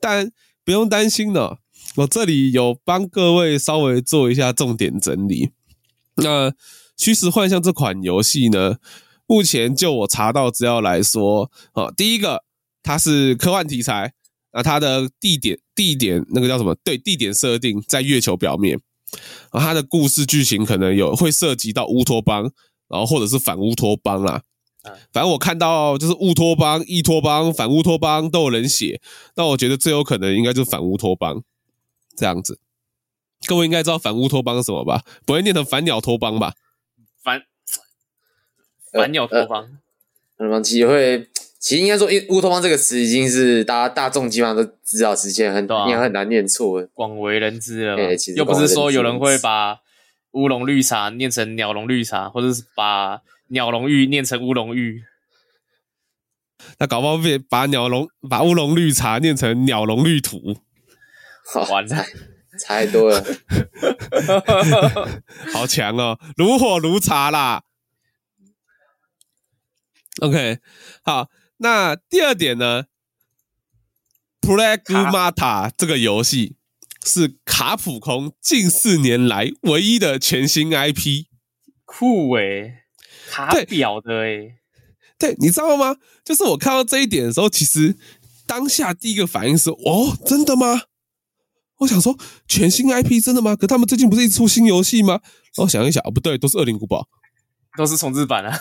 [0.01, 0.29] 但
[0.65, 1.61] 不用担心了，
[1.97, 5.51] 我这里有帮各位稍微做一下重点整理。
[6.17, 6.53] 那
[6.97, 8.77] 虚实幻象这款游戏呢？
[9.27, 12.45] 目前就我查到资料来说，啊，第一个
[12.83, 14.13] 它是科幻题材，
[14.53, 16.75] 那它的地点地点那个叫什么？
[16.85, 18.79] 对，地点设定在月球表面，
[19.51, 22.51] 啊，它的故事剧情可能有会涉及到乌托邦，
[22.89, 24.43] 然后或者是反乌托邦啦。
[25.13, 29.01] 反正我看到就是乌托邦、异托邦、反乌托邦都有人写，
[29.37, 31.43] 那我觉得最有可能应该就是反乌托邦
[32.17, 32.59] 这样子。
[33.47, 35.03] 各位应该知道反乌托邦是什么吧？
[35.27, 36.55] 不会念成反鸟托邦吧？
[37.23, 37.43] 反。
[38.93, 39.79] 反鸟托邦，
[40.37, 41.27] 什么其实会，
[41.59, 47.97] 其实应该说，乌托邦这个词已经是大家大众基本上都知道，之前很应该很难念错，广为人知了。
[48.37, 49.79] 又不是说有人会把
[50.33, 55.03] 乌龙绿茶念成鸟笼绿茶，或者是把鸟笼玉念成乌龙玉。
[56.79, 60.61] 那搞不好被把鸟笼把乌龙绿茶念成鸟笼绿土，好
[61.71, 62.07] 完了，
[62.59, 63.25] 猜多了，
[65.53, 67.65] 好强哦，如火如茶啦。
[70.21, 70.59] OK，
[71.03, 72.85] 好，那第二点呢
[74.41, 76.57] ？Pragmata 这个游戏
[77.05, 81.25] 是卡普空近四年来唯一的全新 IP，
[81.85, 82.85] 酷诶、欸，
[83.31, 84.59] 卡表的诶、欸，
[85.19, 85.97] 对，你知道吗？
[86.25, 87.97] 就是我看到这一点的时候，其实
[88.47, 90.83] 当下第一个反应是：哦，真的吗？
[91.83, 92.17] 我想说，
[92.47, 93.57] 全新 IP 真的吗？
[93.57, 95.21] 可他们最近不是一直出新游戏吗？
[95.57, 97.09] 我想一想，哦，不对，都是恶灵古堡，
[97.77, 98.57] 都是重置版啊。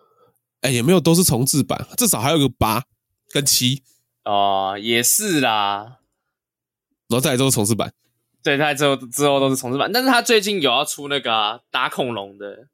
[0.60, 2.84] 哎，也没有都是重置版，至少还有个八
[3.30, 3.82] 跟七
[4.24, 5.98] 哦，也是啦。
[7.08, 7.92] 然后再来都是重置版，
[8.42, 12.68] 对，他之后之后都是重置版，但是他最近有要出那个、啊、打恐龙的，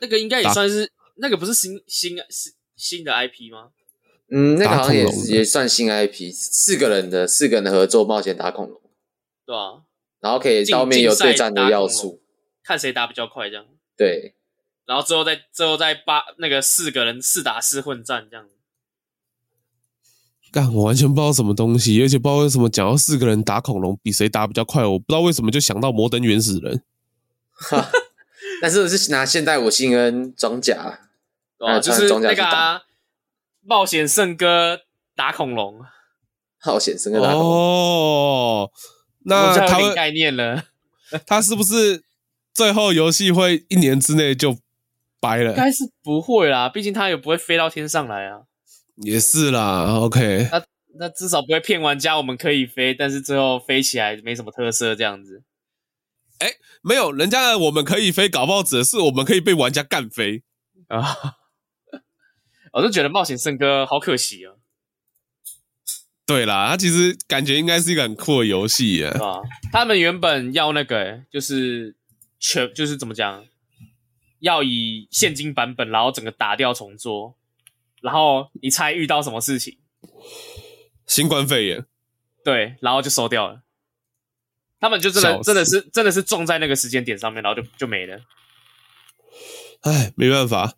[0.00, 3.68] 那个应该也算是那个不是新新新新的 IP 吗？
[4.30, 8.80] 嗯，那个好像也也算新 IP，四个人的四个人的合作冒险打恐龙，
[9.46, 9.82] 对啊，
[10.20, 12.20] 然后可以到面有对战的要素，
[12.62, 13.64] 看谁打比较快这样，
[13.96, 14.34] 对。
[14.86, 18.46] 然后最后再最后再八那个四个人四打四混战这样，
[20.50, 26.82] 干我完全不知道什么东西，而且不知道为什么讲到四个人打恐龙比谁打比较快，我不知道为什么就想到摩登原始人，
[28.62, 31.00] 但是我是拿现代武器跟装甲，
[31.58, 32.82] 哦，就是那个、啊、
[33.68, 34.80] 冒险圣歌
[35.14, 35.80] 打恐龙，
[36.64, 38.70] 冒险圣歌打恐龙哦，
[39.26, 40.64] 那他有概念了，
[41.26, 42.02] 他是不是
[42.54, 44.56] 最后游戏会一年之内就？
[45.20, 48.42] 白了，应该是不会啦，毕竟他也不会飞到天上来啊。
[48.98, 50.48] 也是啦，OK。
[50.52, 50.64] 那
[50.96, 55.42] 那至少不会骗玩家，我们可以飞，但是最后飞起来没什么特色这样子。
[56.38, 56.52] 哎，
[56.82, 60.44] 没有，人家的我们可以飞，搞不好指的是我们可以被玩家干飞
[60.86, 61.34] 啊。
[62.78, 64.54] 我就觉得冒险圣歌好可惜啊。
[66.24, 69.08] 对啦，它其实感觉应该是一个很酷的游戏耶。
[69.08, 69.40] 啊，
[69.72, 71.96] 他们原本要那个，就是
[72.38, 73.44] 全，就是怎么讲？
[74.38, 77.36] 要以现金版本，然后整个打掉重做，
[78.00, 79.78] 然后你猜遇到什么事情？
[81.04, 81.84] 新冠肺炎。
[82.44, 83.62] 对，然后就收掉了。
[84.78, 88.20] 他们就真的真的是真的是撞在那个时间点上面，然后就就没了。
[89.80, 90.77] 哎，没办法。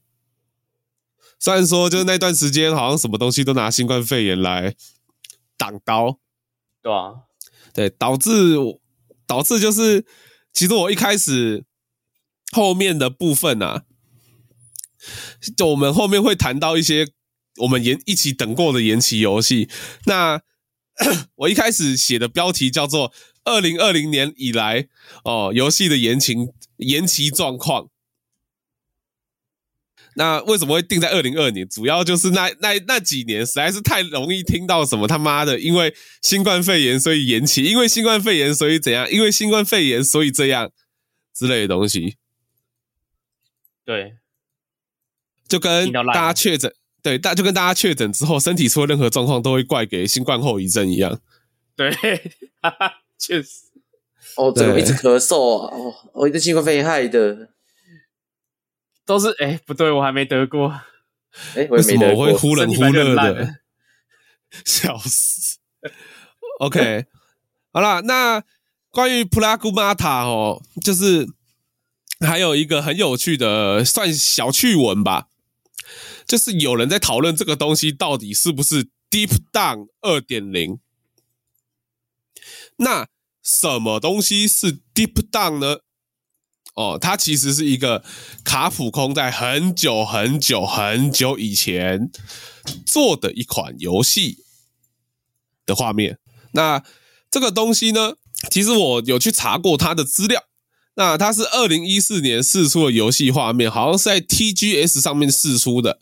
[1.40, 4.74] 虽然说，就是那段时间，好像什么东西都拿新冠肺炎来
[5.57, 6.18] 挡刀，
[6.83, 7.14] 对啊，
[7.72, 8.57] 对，导致
[9.26, 10.05] 导致就是，
[10.53, 11.64] 其实我一开始
[12.53, 13.85] 后面的部分啊，
[15.57, 17.09] 就我们后面会谈到一些
[17.62, 19.70] 我们延一起等过的延期游戏。
[20.05, 20.42] 那
[21.37, 24.88] 我一开始写的标题叫做“二零二零年以来
[25.24, 26.35] 哦游戏的延期
[26.76, 27.88] 延期状况”。
[30.14, 31.68] 那为什么会定在二零二二年？
[31.68, 40.70] 主要就是那那那几年实在是太容易听到什么他妈的，因为新冠肺炎所以延期，因为新冠肺炎所以怎样，因为新冠肺炎所以这样
[41.33, 42.16] 之类的东西。
[43.85, 44.14] 对，
[45.49, 51.20] 就跟大家确诊，对，大就跟大家确诊之后身体出了任何状况都会怪给新冠后遗症一样。
[51.77, 51.90] 对，
[52.61, 53.49] 哈哈，确实。
[54.37, 55.77] 哦，怎么一直咳嗽啊？
[55.77, 57.51] 哦，我一直新冠肺炎害的。
[59.11, 60.68] 都是哎、欸，不对，我还没得过。
[61.57, 63.57] 哎、欸，为什么我会忽冷忽热的？
[64.64, 65.59] 笑死。
[66.61, 67.07] OK，
[67.73, 68.44] 好了，那
[68.92, 71.27] 关于普拉古玛塔哦，就是
[72.20, 75.27] 还有一个很有趣的，算小趣闻吧，
[76.25, 80.79] 就是有人在讨论这个东西到底是不是 Deep Down 二点零。
[82.77, 83.09] 那
[83.42, 85.81] 什么东西是 Deep Down 呢？
[86.75, 88.05] 哦，它其实是一个
[88.45, 92.11] 卡普空在很久很久很久以前
[92.87, 94.45] 做的一款游戏
[95.67, 96.19] 的画面。
[96.53, 96.83] 那
[97.31, 98.15] 这个东西呢，
[98.51, 100.45] 其实我有去查过它的资料。
[100.95, 105.99] 那它是二零一四年试出的游戏画面，好像是在 TGS 上面试出的。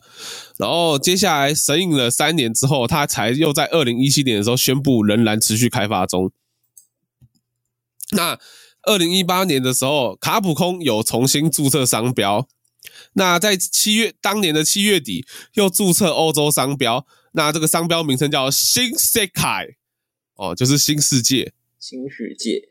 [0.57, 6.31] 然后接下来神隐了三年之后，它才又在二零一七年的时候宣布仍然持续开发中。
[8.11, 8.39] 那
[8.83, 12.47] 二零一八年的时候，卡普空有重新注册商标。
[13.13, 17.05] 那在七月当年的七月底，又注册欧洲商标。
[17.33, 19.77] 那这个商标名称叫新世界，
[20.35, 21.53] 哦，就是新世界。
[21.77, 22.69] 新世界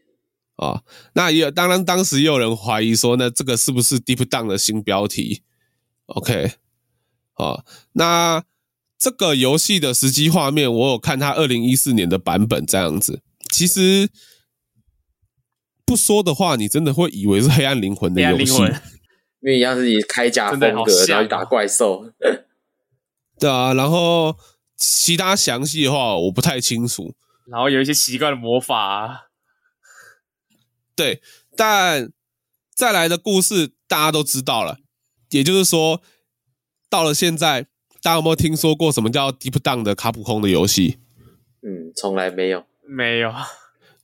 [0.57, 5.43] 啊，那也有当然当时也有人怀疑说，那这个是不是 Deep Down 的新标题
[6.07, 6.53] ？OK，
[7.35, 8.43] 啊，那
[8.99, 13.21] 这个游戏的实际画面，我有看它二零一四年的版本，这样子，
[13.53, 14.09] 其实。
[15.89, 18.63] 不说的话，你真的会以为是黑暗灵魂的游戏，
[19.41, 22.13] 因为一样是以铠甲风格，然后打怪兽。
[23.41, 24.37] 对啊，然后
[24.77, 27.15] 其他详细的话我不太清楚。
[27.47, 29.29] 然后有一些奇怪的魔法啊。
[30.95, 31.23] 对，
[31.57, 32.13] 但
[32.75, 34.81] 再来的故事大家都知道了。
[35.31, 36.03] 也就是说，
[36.91, 37.63] 到了现在，
[38.03, 40.99] 大家有没有听说过什么叫 Deep Down 的卡普空的游戏？
[41.63, 43.33] 嗯，从来没有，没有。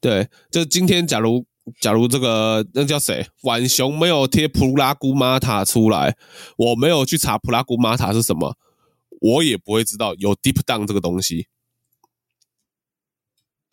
[0.00, 1.44] 对，就今天假如。
[1.80, 3.26] 假如这个那叫谁？
[3.42, 6.16] 晚熊没有贴普拉古玛塔出来，
[6.56, 8.58] 我没有去查普拉古玛塔是什么，
[9.20, 11.48] 我也不会知道有 Deep Down 这个东西。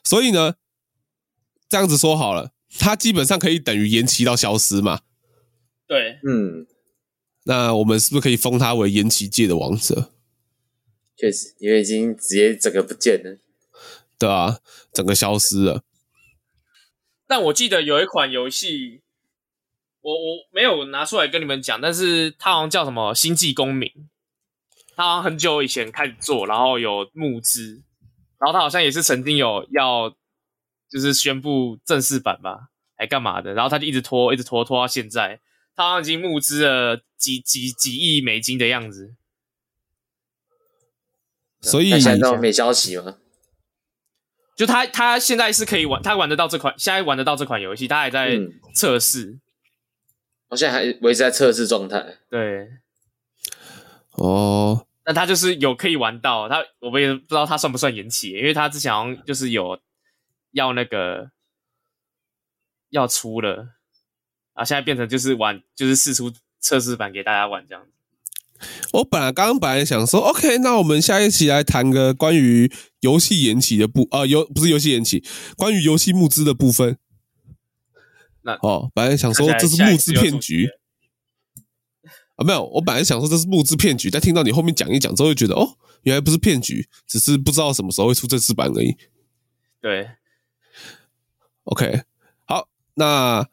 [0.04, 0.56] 所以呢，
[1.67, 5.01] 这样子说好了，它基本上可以等于延期到消失嘛？
[5.86, 6.67] 对，嗯，
[7.43, 10.12] 那我们是不是可以封他为延期界的王者？
[11.17, 13.38] 确实，因为已经直接整个不见了，
[14.17, 14.60] 对啊，
[14.93, 15.84] 整个消失了。
[17.32, 19.04] 但我记得有一款游戏，
[20.02, 23.88] 我我没有拿出来跟你们讲，但是它好像叫什么《星际公民》，
[24.98, 27.84] 它好像很久以前开始做，然后有募资，
[28.38, 30.10] 然后它好像也是曾经有要
[30.89, 32.67] 就是宣布正式版吧，
[32.98, 35.39] 还干嘛的，然后它就一直拖，一直拖，拖到现在，
[35.74, 39.15] 它好像已经募资了几几几亿美金的样子，
[41.62, 43.20] 所以现在都没消息吗？
[44.62, 48.38] 就他，他现在是可以玩，他玩得到这款，现在玩得到这款游戏，他还在
[48.76, 49.40] 测试。
[50.50, 52.18] 我、嗯、现在还维持在测试状态。
[52.30, 52.70] 对，
[54.12, 59.80] 哦，那他就是有可以玩到，他我们也不知道他算不算延期，因为他之前好像就是有
[60.52, 61.32] 要那个
[62.92, 63.70] 要出了，
[64.54, 67.92] 啊，现在变成就是玩，就是试出测试版给大家玩这样子。
[68.94, 75.24] 我本来刚刚本来想说，OK，那我们下一期来谈个关于游戏延期的部，呃，游不是游戏延期，
[75.58, 76.98] 关于游戏募资的部分。
[78.44, 80.70] 那哦，本来想说这是募资骗局
[82.36, 88.96] 啊，没有，我本来想说这是募资骗局，但听到你后面讲一讲之后，就觉得哦，原来不是骗局，只是不知道什么时候会出正式版而已。
[89.82, 90.10] 对
[91.64, 92.04] ，OK，
[92.46, 93.48] 好，那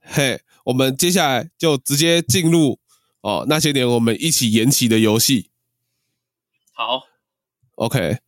[0.00, 2.81] 嘿，我们接下来就直接进入。
[3.22, 5.50] 哦，那些年我们一起延期的游戏，
[6.72, 7.04] 好
[7.76, 8.18] ，OK。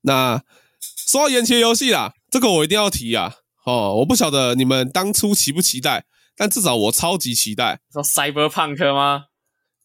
[0.00, 0.42] 那
[0.80, 3.36] 说到延期的游戏啦，这个我一定要提啊。
[3.64, 6.06] 哦，我不晓得你们当初期不期待，
[6.36, 7.80] 但至少我超级期待。
[7.92, 9.26] 说 Cyberpunk 吗？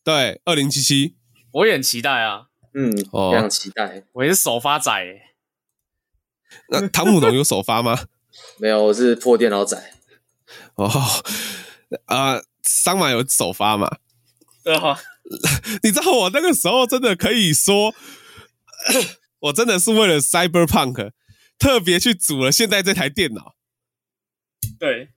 [0.04, 1.16] 对，二零七七，
[1.52, 2.48] 我也很期待啊。
[2.74, 4.06] 嗯，非常期待。
[4.14, 4.92] 我也是首发仔。
[6.70, 8.06] 那汤姆龙有首发吗？
[8.60, 9.94] 没有，我是破电脑仔。
[10.76, 10.88] 哦，
[12.06, 13.98] 啊、呃，桑马有首发嘛？
[15.84, 17.94] 你知道我那个时候真的可以说，
[19.40, 21.12] 我真的是为了 Cyberpunk
[21.58, 23.56] 特别去组了现在这台电脑。
[24.80, 25.10] 对。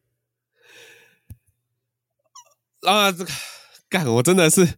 [2.83, 3.31] 啊，这个
[3.89, 4.61] 干，我真的是，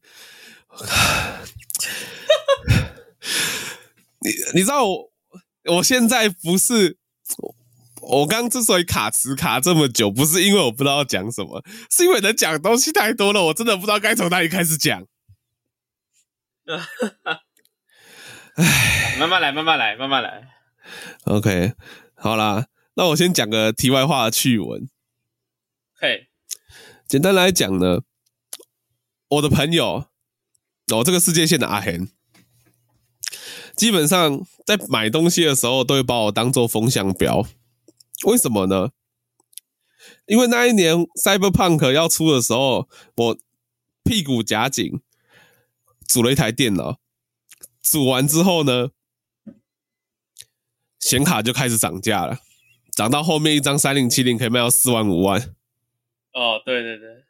[4.21, 5.11] 你你知道我，
[5.77, 6.99] 我现在不是。
[8.09, 15.04] 我刚刚之所以卡词卡这么久，不是因为我不知道要讲什么，是因为能讲的东西太多了，我真的不知道该从哪里开始讲。
[18.54, 20.48] 唉，慢慢来，慢慢来，慢慢来。
[21.24, 21.74] OK，
[22.14, 24.88] 好啦，那我先讲个题外话的趣闻。
[25.98, 26.28] 嘿，
[27.09, 28.02] 简单来讲呢，
[29.28, 30.07] 我的朋友，
[30.92, 32.09] 我、哦、这个世界线的阿贤，
[33.76, 37.44] 基本上在买东西的时候，都会把我当做风向标。
[38.25, 38.91] 为什么呢？
[40.27, 43.39] 因为那一年 Cyberpunk 要出的时候，我
[44.05, 45.01] 屁股夹紧，
[46.07, 46.99] 组了一台电脑。
[47.83, 48.91] 组完之后呢，
[50.99, 52.41] 显卡就开始涨价了，
[52.93, 55.55] 涨到后面一张三零七零可以卖到四万五万。
[56.33, 57.25] 哦，对对对，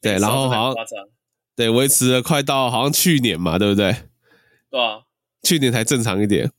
[0.00, 1.08] 对，然后好像
[1.54, 4.08] 对维持了快到好像去年嘛，对不对？
[4.70, 5.02] 对啊，
[5.42, 6.52] 去年才正常一点。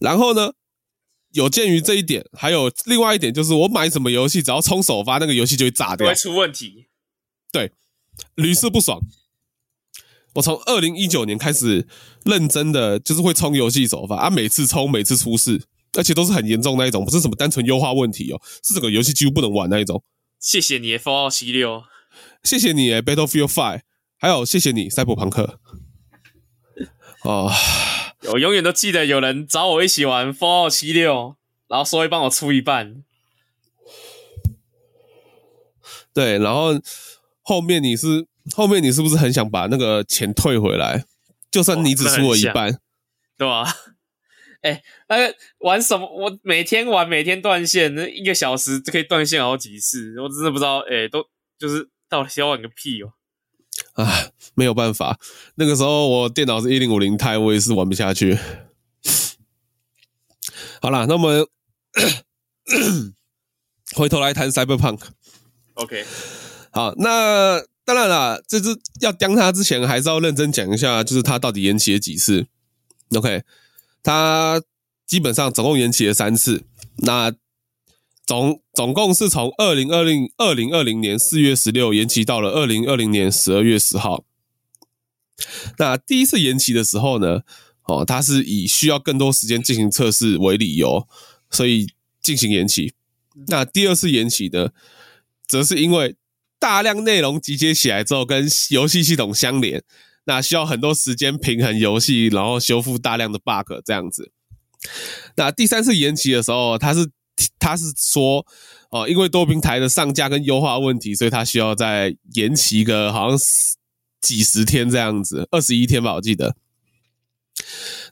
[0.00, 0.52] 然后呢？
[1.38, 6.88] 有鉴于这一点，还有另外一点，就是我买什么游戏，只要充首发，那个游戏就会炸掉，会出问题。
[7.52, 7.70] 对，
[8.34, 9.00] 屡试不爽。
[10.34, 11.86] 我从二零一九年开始
[12.24, 15.62] 认真的，就是会充游戏首发啊，每次充，每次出事，
[15.96, 20.02] 而且都是很严重那一种，不是什么单纯优化问题哦，是整个游戏几乎不能玩那一种。
[20.40, 21.84] 谢谢你，Fallout 七六。
[22.42, 23.82] 谢谢你，Battlefield Five，。
[24.16, 25.60] 还有谢谢你，赛博朋克。
[27.22, 27.52] 哦。
[28.32, 31.04] 我永远都记得有人找我一起玩《Fallout 76》，
[31.68, 33.04] 然后说会帮我出一半。
[36.12, 36.70] 对，然后
[37.42, 41.04] 后面你是后面你是不是很想把那个钱退回来？
[41.50, 42.78] 就算你只出我一半，
[43.38, 43.64] 对吧？
[44.62, 46.06] 哎，那个玩什么？
[46.06, 50.20] 我每天玩，每天断线，那一个小时就可以断线好几次。
[50.20, 51.24] 我真的不知道，哎，都
[51.56, 53.12] 就是到底要玩个屁哦！
[53.98, 55.18] 啊，没有办法，
[55.56, 58.38] 那个时候我电脑是一零五零钛，我也是玩不下去。
[60.80, 61.44] 好啦，那我们
[63.96, 65.00] 回头来谈 Cyberpunk。
[65.74, 66.04] OK，
[66.70, 72.46] 好，那当然啦，这是要将它之前，还是要认真讲一下，就是它到底延期了几次。
[73.16, 73.42] OK，
[74.04, 74.62] 它
[75.06, 76.62] 基本上总共延期了三次。
[76.98, 77.32] 那
[78.28, 84.26] 总总共是从二零二零二零二零年四月十六延期到了二零二零年十二月十号。
[85.78, 87.40] 那第一次延期的时候呢，
[87.84, 91.08] 哦，它是以需要更多时间进行测试为理由，
[91.50, 91.86] 所以
[92.20, 92.92] 进行延期。
[93.46, 94.72] 那第二次延期呢，
[95.46, 96.16] 则是因为
[96.58, 99.82] 大量内容集结起来之后跟游戏系统相连，
[100.26, 104.32] 那需要很多时间平衡游戏，然后修复大量的 bug 这样子。
[105.36, 107.10] 那第三次延期的时候，它是。
[107.58, 108.44] 他是说，
[108.90, 113.38] 哦，因为多平台的上架跟优化问题，所以他需要再延期个好像
[114.20, 116.56] 几十天这样子，二十一天吧，我记得。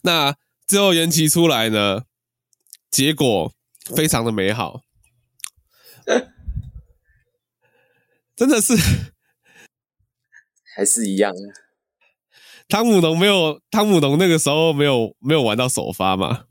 [0.03, 2.03] 那最后延期出来呢，
[2.91, 3.53] 结果
[3.95, 4.83] 非常的美好，
[8.37, 8.75] 真的是
[10.75, 11.41] 还是一样的。
[12.69, 16.47] 汤姆农没有，汤姆农那个时候没有没有玩到首发嘛？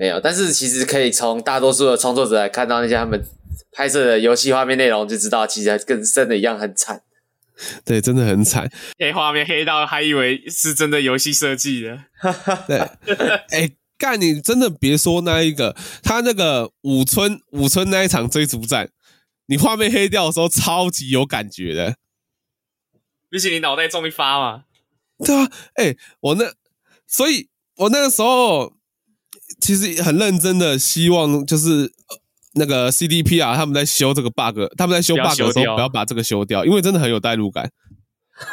[0.00, 3.22] 没有，但是其实可以从大多数的创作者来看到那些他们
[3.70, 7.02] 拍摄的游戏画面内容，就知道其实跟真的一样很惨。
[7.84, 11.98] 对，真的很惨，黑画面黑到还以为是真的游戏设计的。
[12.66, 12.78] 对，
[13.50, 18.88] 哎，干你真的别说那一个，他那个五村五村那一场追逐战，
[19.48, 21.96] 你画面黑掉的时候超级有感觉的，
[23.28, 24.64] 毕竟你脑袋中一发嘛。
[25.18, 26.54] 对啊，哎，我那，
[27.06, 28.79] 所以我那个时候。
[29.60, 31.92] 其实很认真的希望，就是
[32.54, 37.70] 那个 CDP 啊他们在修这个 bug，他们在修 bug 的时候不要把这个修掉，因为真的很有代入感。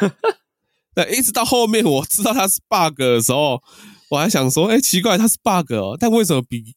[0.94, 3.62] 对，一直到后面我知道它是 bug 的时候，
[4.10, 6.74] 我还想说，哎，奇怪，它是 bug 哦，但为什么比？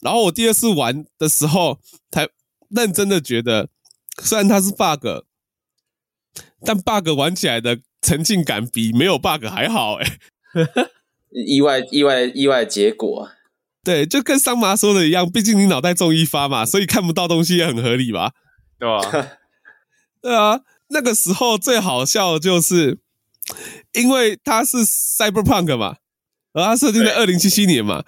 [0.00, 2.28] 然后我第二次玩的时候，才
[2.68, 3.68] 认真的觉得，
[4.22, 5.24] 虽然它是 bug，
[6.64, 10.18] 但 bug 玩起来的沉浸感比没有 bug 还好，哎。
[11.30, 13.30] 意外、意外、意外的结果。
[13.84, 18.32] 对，就跟桑麻说的一样，毕竟你脑袋中一发嘛，所以看不到东西也很合理吧？
[18.78, 19.28] 对吧？
[20.20, 22.98] 对啊，那个时候最好笑的就是，
[23.92, 25.98] 因为它是 Cyberpunk 嘛，
[26.52, 28.04] 而它设定在二零七七年嘛，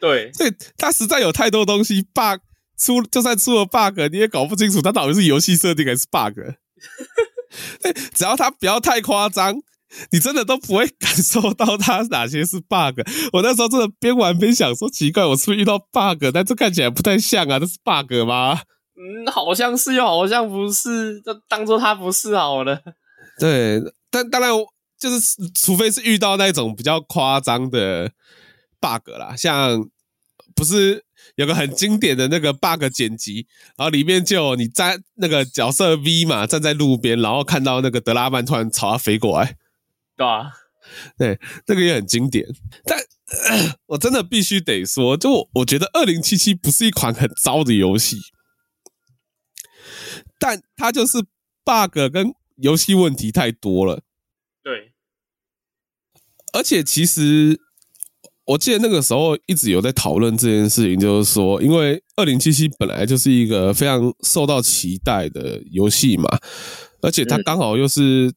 [0.00, 2.40] 对，所以它实在有太多东西 bug
[2.76, 6.34] 出，就算出了 bug，你也搞不清楚它到底是游戏设定还是 bug。
[7.80, 9.62] 对，只要它不要太夸张。
[10.10, 13.00] 你真的都不会感受到它哪些是 bug。
[13.32, 16.24] 我那时候真的边玩边想说，奇怪，我是不是遇到 bug？
[16.32, 18.60] 但这看起来不太像啊，这是 bug 吗？
[18.94, 22.80] 嗯，好像是又好像不是，就当做它不是好了。
[23.38, 23.80] 对，
[24.10, 24.50] 但当然
[24.98, 28.10] 就是，除非是遇到那种比较夸张的
[28.80, 29.88] bug 啦，像
[30.54, 31.04] 不是
[31.36, 39.56] 有个很经典的那个 bug 剪辑，然后里面就你站那个角色 V 嘛，站在路边，然后看到那个德拉曼突然朝他飞过来。
[40.22, 40.52] 对啊，
[41.18, 42.46] 对，这个也很经典，
[42.84, 48.18] 但、呃、我真的必须得说，就我，我觉得二零七七不是一款很糟的游戏，
[50.38, 51.18] 但它就是
[51.64, 54.02] bug 跟游戏问题太多了。
[54.62, 54.92] 对，
[56.52, 57.58] 而且其实
[58.44, 66.28] 我记得那个时候一直有在讨论这件事情，就是说，因为二零七七本来就是一个非常受到期待的游戏嘛，
[67.00, 68.34] 而且它刚好又是、嗯。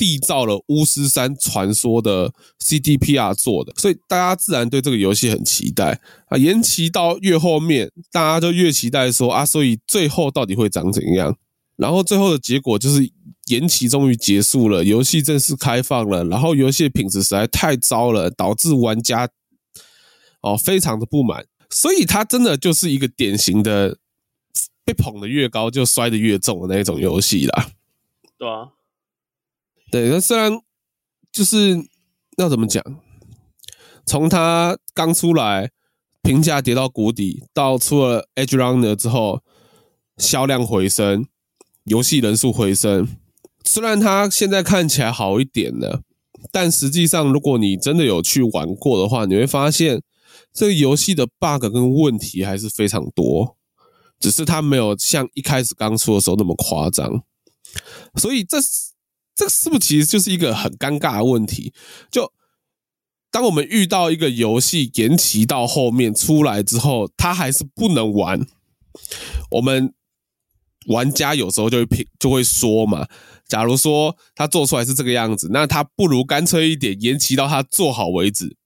[0.00, 6.38] 缔造了巫师三传说的 CDPR 做的，所以大家自然对这个游戏很期待啊。
[6.38, 11.36] 延期到越后面，大家就越期待说啊，所以最后到底会长怎样？
[11.76, 13.12] 然后最后的结果就是
[13.48, 16.24] 延期终于结束了，游戏正式开放了。
[16.24, 19.28] 然后游戏的品质实在太糟了，导致玩家
[20.40, 21.44] 哦非常的不满。
[21.68, 23.98] 所以它真的就是一个典型的
[24.82, 27.68] 被捧得越高就摔得越重的那种游戏啦。
[28.38, 28.70] 对啊。
[29.90, 30.52] 对，那虽然
[31.32, 31.76] 就是
[32.36, 32.82] 要怎么讲，
[34.06, 35.72] 从它刚出来
[36.22, 39.42] 评价跌到谷底，到出了 Edgerunner 之后，
[40.16, 41.26] 销量回升，
[41.84, 43.08] 游戏人数回升。
[43.64, 46.02] 虽然它现在看起来好一点了，
[46.52, 50.00] 但实际上，如果你真的有去玩过的话，你会发现
[50.52, 53.56] 这个游戏的 bug 跟问题还是非常多，
[54.20, 57.24] 只是它没有像一开始刚出的时候那么夸张。
[58.14, 58.58] 所以这。
[59.34, 61.72] 这是不是其实就是一个很尴尬的问题？
[62.10, 62.30] 就
[63.30, 68.46] 当我们遇到一个游戏延期到后面出来之后，它还是不能玩，
[69.52, 69.94] 我们
[70.88, 73.06] 玩家有时候就会评就会说嘛，
[73.46, 78.56] 假如说他做出来是这个样子，那他不如干脆一点延期到他做好为止，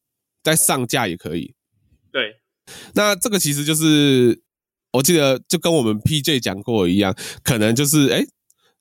[0.42, 1.54] 再上架也可以。
[2.10, 2.40] 对，
[2.94, 4.42] 那这个其实就是
[4.92, 8.24] 我记得就跟我们 PJ 讲过一样，可能就是哎。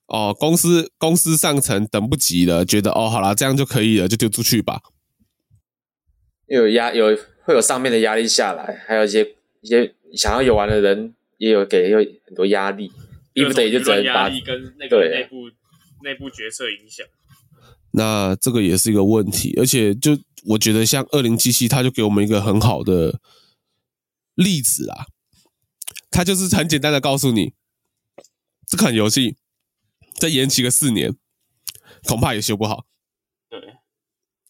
[0.06, 4.82] 诶哦，公司公司上层等不及了，觉得哦，好啦，这样就可以了，就丢出去吧。
[6.46, 12.92] 有压有会有上面的压力下来，还有一些一些想要游玩的人也有给有很多压力，
[13.32, 15.50] 逼不得已就只能把压力跟那个内部
[16.04, 17.06] 内部决策影响。
[17.92, 23.20] 那这个也是一个问题，而且就我觉得像二零七七，它就给我们一个很好的
[24.34, 25.06] 例子啦。
[26.10, 27.54] 它就是很简单的告诉你，
[28.66, 29.36] 这款游戏。
[30.24, 31.14] 再延期个四年，
[32.04, 32.86] 恐怕也修不好。
[33.50, 33.60] 对，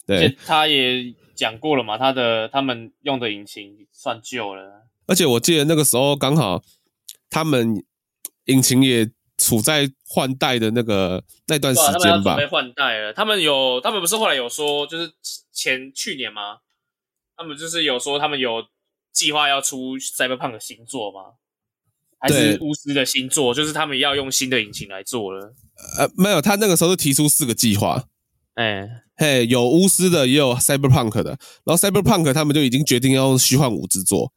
[0.06, 4.86] 对，他也讲过了嘛，他的他们用的引擎算旧了。
[5.06, 6.62] 而且我记得那个时候刚好
[7.28, 7.84] 他们
[8.44, 12.36] 引擎也处在换代的那个那段时间吧。
[12.36, 15.12] 被换代了，他们有，他们不是后来有说，就是
[15.50, 16.58] 前去年吗？
[17.36, 18.64] 他们就是有说，他们有
[19.10, 21.32] 计划要出 Cyberpunk 新作吗？
[22.20, 25.52] 还是巫师的新作，就是他们要用新的引擎来做了。
[25.98, 28.04] 呃，没有，他那个时候是提出四个计划。
[28.54, 31.38] 哎，嘿，有巫师的，也有 Cyberpunk 的。
[31.64, 34.32] 然后 Cyberpunk 他们就已经决定要用虚幻五制作。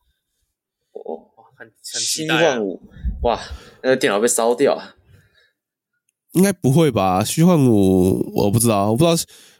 [0.91, 2.39] 哦，很很期待啊。
[2.39, 2.81] 虚幻五，
[3.21, 3.39] 哇，
[3.83, 4.95] 那个电脑被烧掉啊？
[6.33, 7.23] 应该不会吧？
[7.23, 9.17] 虚幻五，我不知道，我不知道，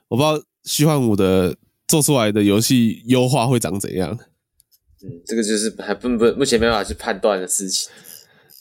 [0.09, 1.55] 我不知道虚幻五的
[1.88, 4.17] 做出来的游戏优化会长怎样。
[5.03, 7.89] 嗯，这个就是还不不目前没办法去判断的事情。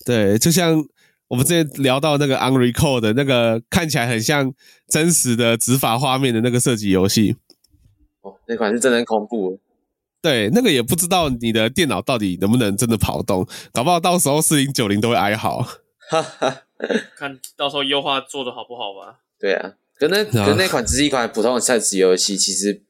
[0.05, 0.83] 对，就像
[1.29, 4.53] 我们之前聊到那个 Unrecord 的那个看起来很像
[4.89, 7.37] 真实的执法画面的那个射击游戏，
[8.21, 9.59] 哦，那款是真的很恐怖。
[10.23, 15.63] 对，那个也不知道你的电脑到底能不能真的跑动，搞不好到时候四零九零都会哀嚎。
[16.09, 16.63] 哈哈，
[17.17, 19.19] 看到时候优化做的好不好吧？
[19.39, 22.83] 对啊，可那可那款只是一款普通的赛车游戏，其实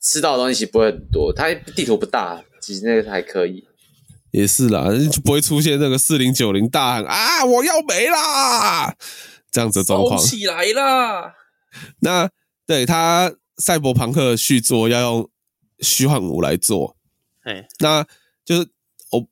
[0.00, 3.64] 吃到的东西其实不会很多，它地图不大，其实那个还可以。
[4.34, 8.92] 也是啦，就不会出现那个四零九零大喊啊，我要没啦
[9.52, 10.20] 这样子的状况。
[10.20, 11.34] 起来啦！
[12.00, 12.28] 那
[12.66, 15.30] 对他赛博朋克续作要用
[15.78, 16.96] 虚幻五来做，
[17.44, 18.04] 哎，那
[18.44, 18.68] 就是
[19.12, 19.24] 我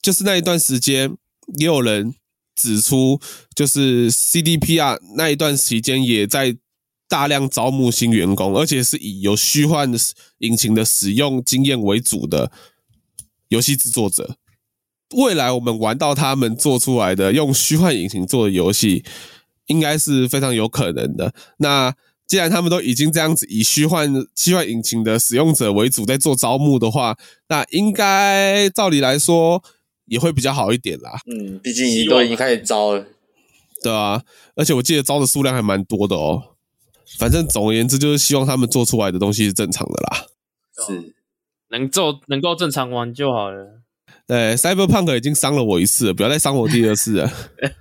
[0.00, 1.16] 就是那一段时间，
[1.58, 2.14] 也有人
[2.54, 3.20] 指出，
[3.52, 6.56] 就是 CDPR 那一段时间也在
[7.08, 9.92] 大量招募新员工，而且是以有虚幻
[10.38, 12.52] 引擎的使用经验为主的
[13.48, 14.36] 游戏制作者。
[15.14, 19.04] 未来我们玩到他们做出来的用虚幻引擎做的游戏，
[19.66, 21.32] 应该是非常有可能的。
[21.58, 21.94] 那
[22.26, 27.16] 既然他们都已经这样子以虚幻虚幻引擎的使用者为主在做招募的话，
[27.48, 29.62] 那应该照理来说
[30.06, 31.20] 也会比较好一点啦。
[31.30, 33.06] 嗯，毕竟你都已经开始招了，
[33.80, 34.24] 对啊，
[34.56, 36.56] 而且我记得招的数量还蛮多的哦。
[37.16, 40.26] 反正总而言之，就是希望他们做出来的东西是正常的啦。
[40.84, 41.14] 是，
[41.70, 43.82] 能做能够正常玩就好了。
[44.26, 47.30] 对，Cyberpunk 已经伤了我一次了，不要再伤我第二次了。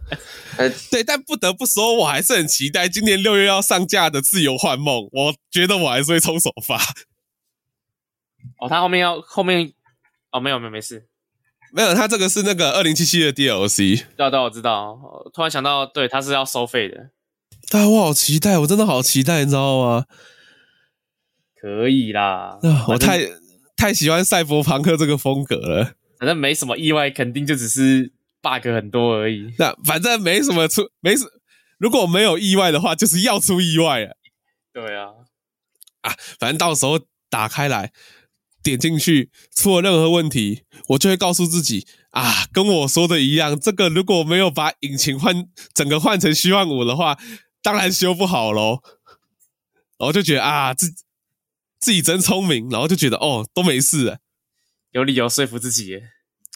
[0.92, 6.78] 对，但不得不说，我还是很期待今年六月要上架的《自由幻梦》，我觉得我还是会冲首发。
[8.60, 9.74] 哦，他后面要后面
[10.32, 11.08] 哦，没有没有没事，
[11.74, 13.98] 没有，他这个是那个二零七七的 DLC。
[13.98, 15.00] 知道，我知道。
[15.34, 17.10] 突然想到，对，他是要收费的。
[17.70, 20.06] 但、啊、我好期待，我真的好期待，你知道吗？
[21.60, 23.20] 可以啦，啊、我太
[23.86, 25.94] 太喜欢赛博朋克这个风格了。
[26.18, 28.12] 反正没什么意外，肯定就只是
[28.42, 29.54] bug 很多而已。
[29.60, 31.28] 那反正没什么出，没什，
[31.78, 34.18] 如果没有意外的话，就是要出意外了。
[34.74, 35.10] 对啊，
[36.02, 37.92] 啊，反正到时候打开来，
[38.64, 47.20] 点进去，出了任何问题，我就会告诉自己啊，跟我说的一样，这个如果没有把引擎换整个换成虚幻五的话，
[47.62, 48.80] 当然修不好喽。
[50.00, 50.92] 然后就觉得啊，自
[51.86, 54.18] 自己真聪明，然后就觉得哦，都没事了。
[54.90, 56.10] 有理由说服自己耶，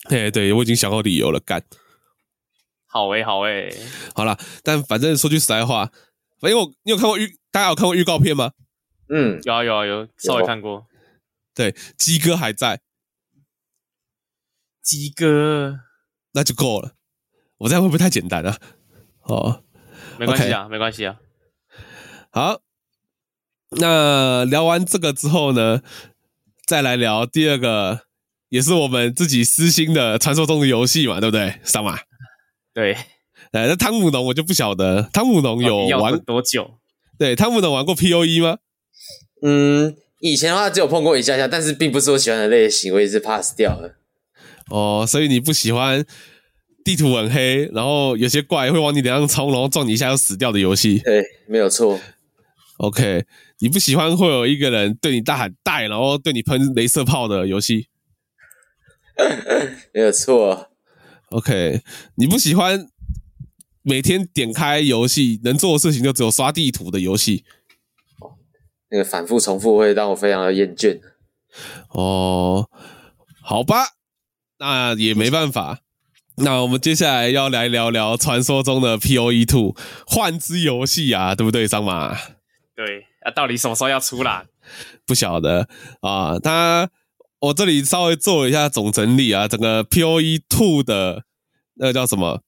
[0.09, 1.63] 对对，我已经想好理由了，干。
[2.87, 3.71] 好诶，好诶，
[4.15, 5.91] 好了，但反正说句实在话，
[6.41, 8.53] 因为我你有看过预，大家有看过预告片吗？
[9.09, 10.87] 嗯，有啊有啊有，稍微看过。
[11.53, 12.81] 对，鸡哥还在，
[14.81, 15.81] 鸡哥，
[16.31, 16.93] 那就够了。
[17.59, 18.57] 我这样会不会太简单啊？
[19.21, 19.63] 哦，
[20.17, 20.69] 没关系啊，okay.
[20.69, 21.19] 没关系啊。
[22.31, 22.61] 好，
[23.77, 25.81] 那聊完这个之后呢？
[26.65, 28.01] 再来聊第二个，
[28.49, 31.55] 也是我们自己私心的传说中的游戏嘛，对不对？
[31.63, 31.99] 上马，
[32.75, 32.93] 对，
[33.53, 36.75] 呃，那汤姆农我就不晓得，汤姆农有玩多久？
[37.17, 38.59] 对，汤姆农玩过 POE 吗？
[39.41, 43.95] 嗯，以前的话只有碰过一下下，但是并不是我喜欢的类型，我也是 pass 掉了。
[44.69, 46.05] 哦，所以你不喜欢
[46.83, 50.99] 地图很黑，然后有些怪会往你脸上冲，然后撞你一下就死掉的游戏？
[50.99, 51.99] 对，没有错。
[52.77, 53.25] OK。
[53.61, 57.87] 你不喜欢会有一个人对你大喊带，然后对你喷镭射炮的游戏？
[59.93, 60.69] 没有错。
[61.31, 61.81] OK，
[62.15, 62.87] 你不喜欢
[63.81, 67.43] 每天点开游戏能做的事情就只有刷地图的游戏？
[68.89, 70.99] 那个反复重复会让我非常的厌倦。
[71.89, 72.69] 哦，
[73.41, 73.89] 好吧，
[74.57, 75.81] 那也没办法。
[76.37, 79.75] 那我们接下来要来聊聊传说中的 POE Two
[80.07, 82.15] 幻之游戏啊，对不对，桑马？
[82.73, 83.08] 对。
[83.29, 84.45] 啊，到底什么时候要出啦？
[85.05, 85.69] 不晓得
[86.01, 86.39] 啊。
[86.39, 86.89] 他
[87.39, 91.23] 我这里稍微做了一下总整理啊，整个 POE Two 的
[91.75, 92.41] 那个叫什么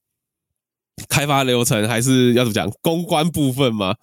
[1.07, 3.95] 开发流程，还是要怎么讲公关部分吗？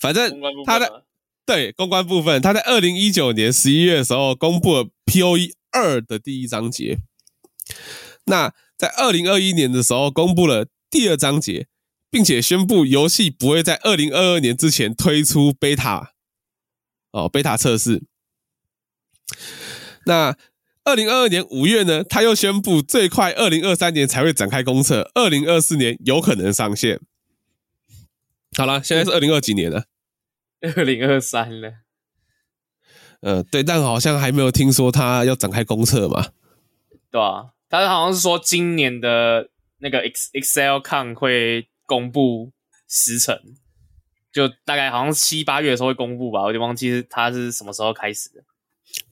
[0.00, 1.04] 反正他的
[1.46, 6.98] 对公关部分，他在二零一九年十一月的时候公布了 POE 二的第一章节。
[8.24, 11.68] 那在二零二一年的时候公布了第二章节，
[12.10, 16.11] 并且宣布游戏不会在二零二二年之前推出 Beta。
[17.12, 18.02] 哦，贝塔测试。
[20.04, 20.36] 那
[20.84, 27.00] 二零二二年五月呢，他又宣布最快二零二三年才会展开公测，二零二四年有可能上线。
[28.56, 29.84] 好了，现在是二零二几年了？
[30.76, 31.74] 二零二三了。
[33.20, 36.30] 呃，对，但好像还没有听说他要展开公测嘛？
[37.10, 39.48] 对啊，他好像是说今年的
[39.78, 42.52] 那个 ExceLCon 会公布
[42.88, 43.38] 时程。
[44.32, 48.42] 就大概好像七八月的时候会公布吧，我就忘记他是什么时候开始的。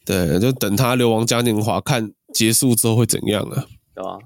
[0.05, 4.19] 对，就等他流亡嘉年华看结束之后会怎样了，对吧？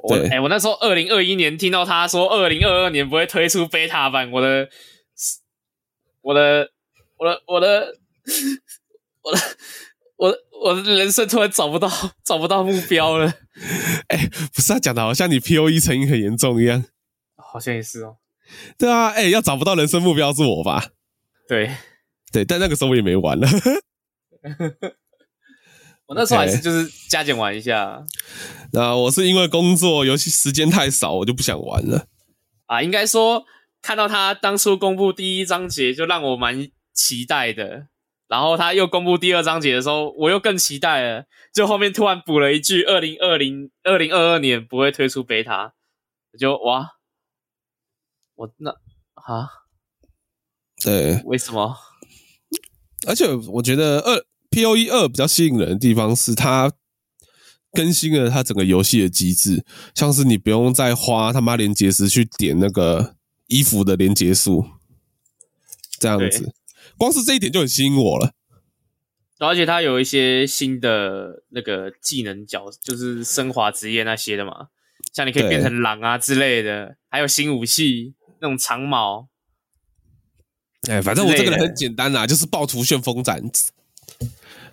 [0.00, 4.68] 我哎、欸，我那时候二零二一年听到他说二零二二年不会推出 beta 版，我的，
[6.20, 6.70] 我的，
[7.16, 7.94] 我的，我的，
[9.22, 9.38] 我的，
[10.16, 11.90] 我的，我的人生突然找不到
[12.22, 13.32] 找不到目标了。
[14.08, 16.84] 哎、欸，不是他讲的好像你 POE 成瘾很严重一样，
[17.36, 18.16] 好像也是哦。
[18.78, 20.90] 对啊，哎、欸，要找不到人生目标是我吧？
[21.48, 21.70] 对，
[22.32, 23.48] 对，但那个时候我也没玩了。
[26.06, 28.04] 我那时候还是就是加减玩一下。
[28.72, 32.06] 那我是因为工作，游戏时间太少，我就不想玩了。
[32.66, 33.44] 啊，应该说
[33.82, 37.88] 看到他当初公布第一章节，就让我蛮期待的。
[38.28, 41.24] 然后他又公布第二章节的时候，我又更期待了。
[41.54, 45.70] 就后面突然补了一句：二零二零二零二二年不会推出 beta，
[46.38, 46.95] 就哇，
[48.36, 48.70] 我那
[49.14, 49.48] 啊，
[50.82, 51.76] 对，为什么？
[53.06, 56.72] 而且我觉得二 POE 二比较吸引人的地方是它
[57.72, 59.64] 更新了它整个游戏的机制，
[59.94, 63.16] 像是你不用再花他妈连接时去点那个
[63.46, 64.66] 衣服的连接数，
[65.98, 66.54] 这样子。
[66.96, 68.32] 光是这一点就很吸引我了，
[69.38, 74.68] 而且它有一些新的那个技能角，就是升华职业那些的嘛，
[75.12, 79.28] 像你可以变成狼啊之类的，还有新武器那种长矛。
[80.88, 83.42] 哎，反正我这个人很简单啦，就是暴徒旋风斩。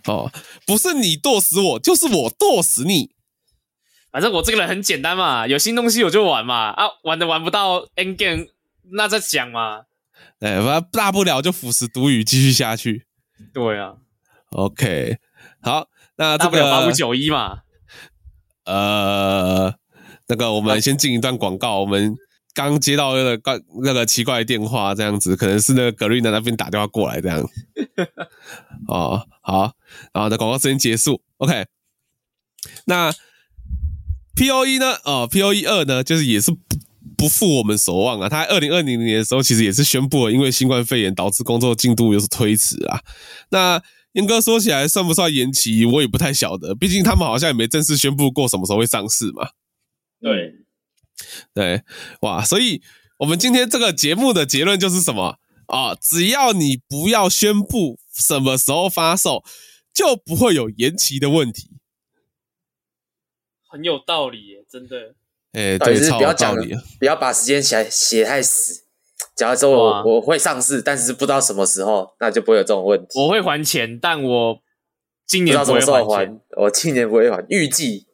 [0.05, 0.31] 哦，
[0.67, 3.11] 不是你剁死我，就是我剁死你。
[4.11, 8.47] 反正我这个人很简单嘛，有新东西我就玩嘛，啊，玩的玩不到 end game，
[8.91, 9.85] 那再讲嘛。
[10.39, 13.07] 哎，反正大不了就腐蚀毒语继续下去。
[13.53, 13.95] 对啊
[14.51, 15.17] ，OK，
[15.61, 15.87] 好，
[16.17, 17.61] 那这个八五九一嘛，
[18.65, 19.73] 呃，
[20.27, 21.79] 那个我们先进一段广告。
[21.79, 22.15] 我们
[22.53, 27.39] 刚接到那个怪那个奇怪的电话，这样子，可能是那个格瑞娜那边打电话过来这样。
[28.87, 29.73] 哦，好，
[30.13, 31.21] 然后的广告时间结束。
[31.37, 31.65] OK，
[32.85, 33.11] 那
[34.35, 34.97] POE 呢？
[35.03, 36.55] 哦，POE 二呢，就是也是。
[37.15, 38.27] 不负我们所望啊！
[38.27, 42.99] 他在二零二零年的时候，其实也是宣布了，因为新冠肺炎导致工作进度有所推迟啊。
[43.49, 43.81] 那
[44.13, 46.75] 严哥说起来，算不算延期，我也不太晓得。
[46.75, 49.47] 毕竟他们好像也没正式宣布过什么时候会上市嘛。
[50.19, 50.55] 对，
[51.53, 51.83] 对，
[52.21, 52.43] 哇！
[52.43, 52.81] 所以
[53.19, 55.37] 我们今天这个节目的结论就是什么
[55.67, 55.95] 啊？
[55.95, 59.43] 只要你不要宣布什么时候发售，
[59.93, 61.69] 就不会有延期的问题。
[63.69, 65.15] 很有道理耶，真的。
[65.53, 66.55] 哎，对，是不要讲，
[66.99, 68.83] 不要把时间写写太死。
[69.35, 73.19] 假如说我我会上市，但是不知道什么时候，那就不会有这种问题。
[73.19, 74.59] 我会还钱，但我
[75.25, 75.85] 今年不会还钱。
[75.85, 77.43] 不知道什么时候还，我今年不会还。
[77.49, 78.05] 预计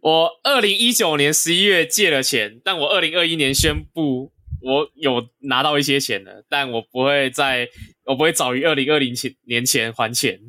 [0.00, 4.32] 我二零一九年十一月借了钱，但我二零二一年宣布
[4.62, 7.68] 我有拿到一些钱了，但我不会在，
[8.04, 10.40] 我不会早于二零二零前年前还钱。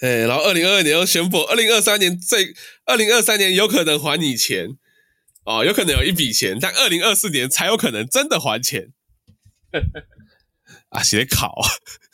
[0.00, 2.54] 哎，然后二零二二年又宣布，二零二三年最，
[2.84, 4.76] 二零二三年有可能还你钱。
[5.44, 8.92] 哦，有可能有一笔钱，但二零二四年才有可能真的还钱。
[10.90, 11.54] 啊，写考。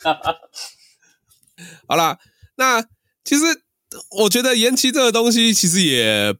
[1.87, 2.19] 好啦，
[2.57, 2.83] 那
[3.23, 3.62] 其实
[4.11, 6.35] 我觉得延期这个东西其实也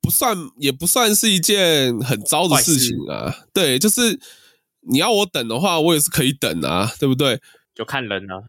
[0.00, 3.44] 不算，也不算是一件很糟的事情啊。
[3.52, 4.18] 对，就是
[4.90, 7.40] 你要我等的话，我也是可以等啊，对不对？
[7.74, 8.48] 就看人了。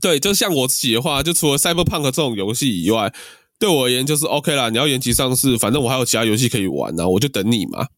[0.00, 3.14] 对，就像我自己的话，就除了 Cyberpunk 这种游戏以外。
[3.60, 7.88] 对我而言就是 OK 啦，你要延期上市，反正我还有其他游戏可以玩呢，我就等你嘛，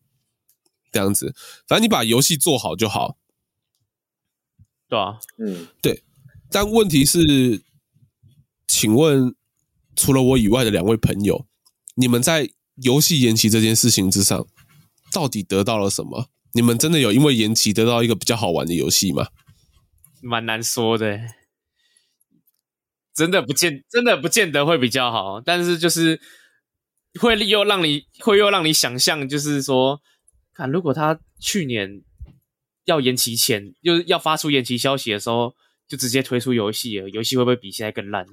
[0.90, 1.34] 这样子，
[1.68, 3.18] 反正你把游戏做好就好。
[4.88, 6.02] 对啊，嗯，对。
[6.50, 7.62] 但问题是，
[8.66, 9.34] 请问
[9.96, 11.46] 除了我以外的两位朋友，
[11.94, 14.46] 你们在游戏延期这件事情之上，
[15.12, 16.30] 到底得到了什么？
[16.52, 19.28] 你们真的有因为延期得到一个比较好玩的游戏吗？
[20.20, 21.20] 蛮难说的。
[23.12, 26.20] 真的不见，真的不见得会比较好，但是就是
[27.20, 30.00] 会又让你会又让你想象，就是说，
[30.54, 32.02] 看如果他去年
[32.84, 35.54] 要延期前，就是要发出延期消息的时候，
[35.86, 38.26] 就直接推出游戏了，游戏会不会比现在更烂？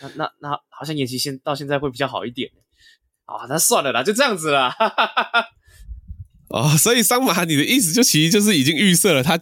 [0.00, 2.50] 那那那好像延期现到现在会比较好一点。
[3.24, 4.72] 啊，那算了啦，就这样子啦。
[6.48, 9.36] 哦，所以桑马，你的意思就其实就是已经预设了他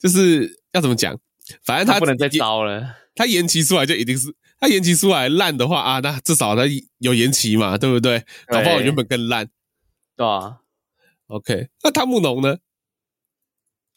[0.00, 1.16] 就是要怎么讲，
[1.62, 2.96] 反正他，他不能再招了。
[3.14, 6.62] 他延期出来就一定是他延期出来烂的话啊，那至少他
[6.98, 8.24] 有延期嘛，对不对？
[8.48, 9.48] 搞不好原本更烂，
[10.16, 10.58] 对啊。
[11.28, 12.58] OK，那汤姆农呢？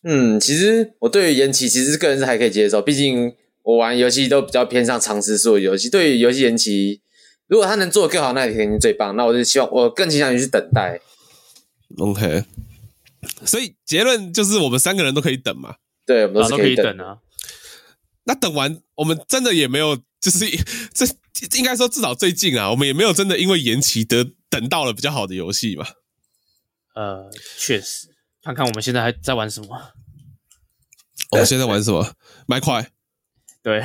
[0.04, 3.36] 嗯，其实我对于延期其实个人是还可以接受，毕竟
[3.66, 5.90] 我玩游戏都比较偏向长时数的游戏。
[5.90, 7.02] 对于游戏延期，
[7.48, 9.16] 如果他能做得更好，那肯定最棒。
[9.16, 11.02] 那我就希望我更倾向于去等待。
[11.98, 12.46] OK，
[13.44, 15.78] 所以结论就是我们三个人都可以等嘛？
[16.06, 17.18] 对，我们都是可以等啊。
[18.26, 20.46] 那等完，我们真的也没有，就是
[20.94, 21.06] 这
[21.58, 25.88] 应该说至少最近啊，我们也没有真的因为延期得等到了比较好的游戏嘛。
[26.94, 28.10] 呃，确实，
[28.44, 29.94] 看看我们现在还在玩什么。
[31.32, 32.14] 我们现在玩什么？
[32.48, 32.92] 麦块。
[33.66, 33.82] 对。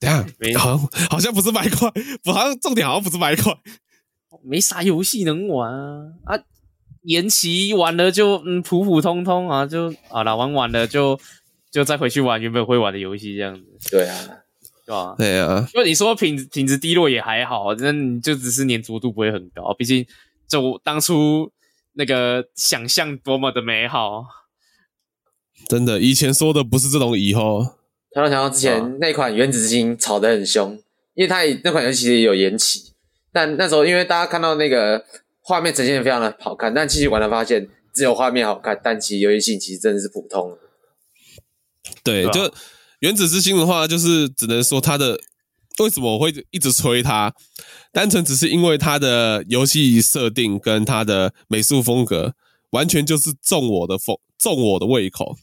[0.00, 1.90] 等下，好像好像不是麦块，
[2.24, 3.54] 不，好像重点好像不是麦块。
[4.42, 6.14] 没啥游戏能玩啊！
[6.24, 6.40] 啊，
[7.02, 11.20] 延期玩了就嗯普普通通啊，就好了，玩完了就。
[11.72, 14.18] 就再回去玩原本会玩的游戏这样子，对啊，
[14.84, 15.14] 对吧？
[15.16, 20.06] 对啊，因为你说品品质低落也还好，那你就只是粘着度不会很高，毕竟
[20.46, 21.50] 就当初
[21.94, 24.22] 那个想象多么的美好，
[25.68, 27.64] 真的，以前说的不是这种以后，
[28.12, 30.78] 突然想到之前那款《原子之心》吵得很凶，
[31.14, 32.92] 因为它也那款游戏其实也有延期，
[33.32, 35.04] 但那时候因为大家看到那个
[35.40, 40.58] 画面呈现的非常的好看，但其实玩了发现只有画面好看，但其实游戏性其实真的是普通。
[42.04, 42.40] 对，就
[43.00, 45.18] 《原子之心》的话，就是只能说它的
[45.78, 47.34] 为什么我会一直吹它，
[47.92, 52.34] 单纯只是因为它的游戏设定跟它的美术风格，
[52.70, 55.34] 完全就是中我的风，中我的胃口。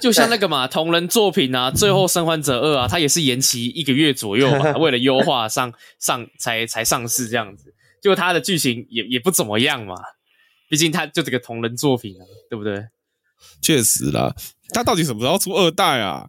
[0.00, 7.74] 就像那个嘛，同人作品啊，《最后生还者二》啊，它也是延期一个月左右嘛， 为了优化上上才才上市这样子。
[8.02, 9.94] 就它的剧情也也不怎么样嘛，
[10.68, 12.86] 毕竟它就这个同人作品啊，对不对？
[13.60, 14.34] 确实啦，
[14.70, 16.26] 它到底什么时候出二代啊？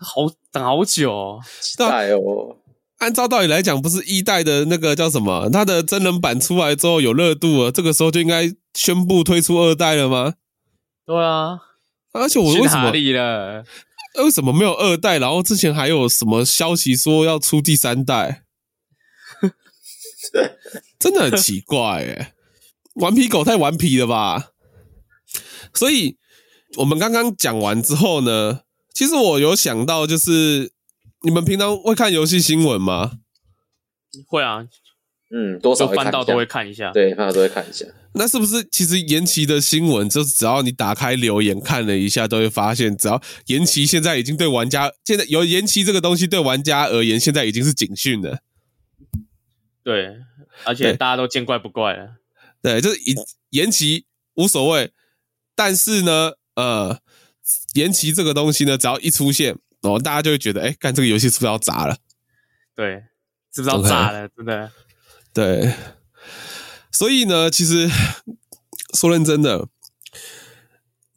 [0.00, 2.56] 好等好久哦，期待哦。
[2.98, 5.48] 按照道理来讲，不是一代的那个叫什么？
[5.52, 10.34] 它的真人版出来之后有热度了，这个时候就应该宣布推出二代了吗？
[11.06, 11.60] 对啊。
[12.14, 12.90] 而且我为什么？
[13.12, 13.64] 了
[14.22, 15.18] 为什么没有二代？
[15.18, 18.44] 然后之前还有什么消息说要出第三代？
[20.98, 22.32] 真的很奇怪诶，
[22.94, 24.52] 顽皮狗太顽皮了吧？
[25.74, 26.16] 所以
[26.76, 28.60] 我们刚刚讲完之后呢，
[28.94, 30.72] 其实我有想到，就是
[31.22, 33.18] 你们平常会看游戏新闻吗？
[34.26, 34.66] 会啊。
[35.36, 37.84] 嗯，多少翻到都会看一下，对，翻到都会看一下。
[38.14, 48.38] 那是不是其实延期的新闻，就是只要你打开留言看了一下，都会发现，只要延期，现在已经对玩家，现在有延期这个东西对玩家而言，现在已经是警讯了。
[49.82, 50.18] 对，
[50.62, 52.18] 而且大家都见怪不怪了。
[52.62, 53.16] 对，就是延
[53.50, 54.92] 延期无所谓，
[55.56, 57.00] 但是呢，呃，
[57.74, 61.96] 延期这个东西呢，只要一出现，哦，大家就会觉得，哎，看这个游戏是不是要砸了？
[62.76, 63.02] 对，
[63.52, 64.28] 是不是要炸了？
[64.28, 64.70] 真的。
[65.34, 65.74] 对，
[66.92, 67.90] 所以呢，其实
[68.94, 69.66] 说认真的，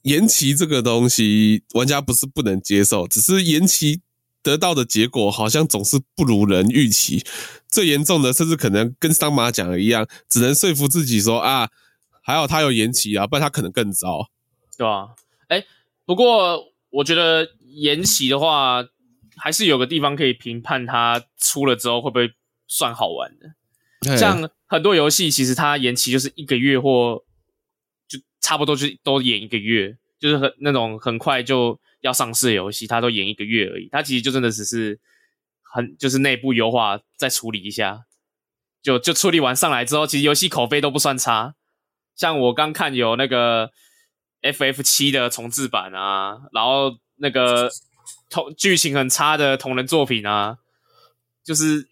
[0.02, 4.02] 延期这个东西，玩家不是不能接受，只是延期
[4.42, 7.24] 得到的结果好像总是不如人预期。
[7.70, 11.70] 最严重的，甚至可能跟桑马讲的一样，只能说服自己说啊，
[12.24, 14.32] 还好他有延期啊，不然他可能更糟，
[14.76, 15.10] 对吧？
[15.50, 15.64] 哎，
[16.06, 18.84] 不过我觉得延期的话，
[19.36, 22.32] 还是有个地方可以评判它出了之后会不会
[22.68, 23.54] 算好玩的。
[24.02, 27.24] 像很多游戏，其实它延期就是一个月，或
[28.08, 33.90] 就差不多就都延一个月，就是很那种很快就要上市的游戏，它都延一个月而已。
[33.92, 35.00] 它其实就真的只是
[35.64, 38.06] 很就是内部优化再处理一下，
[38.84, 41.56] 就就处理完上来之后，其实游戏口碑都不算差。
[42.16, 43.72] 像我刚看有那个
[44.44, 47.72] FF 七的重制版啊，然后那个
[48.30, 50.60] 同剧情很差的同人作品啊，
[51.44, 51.88] 就是。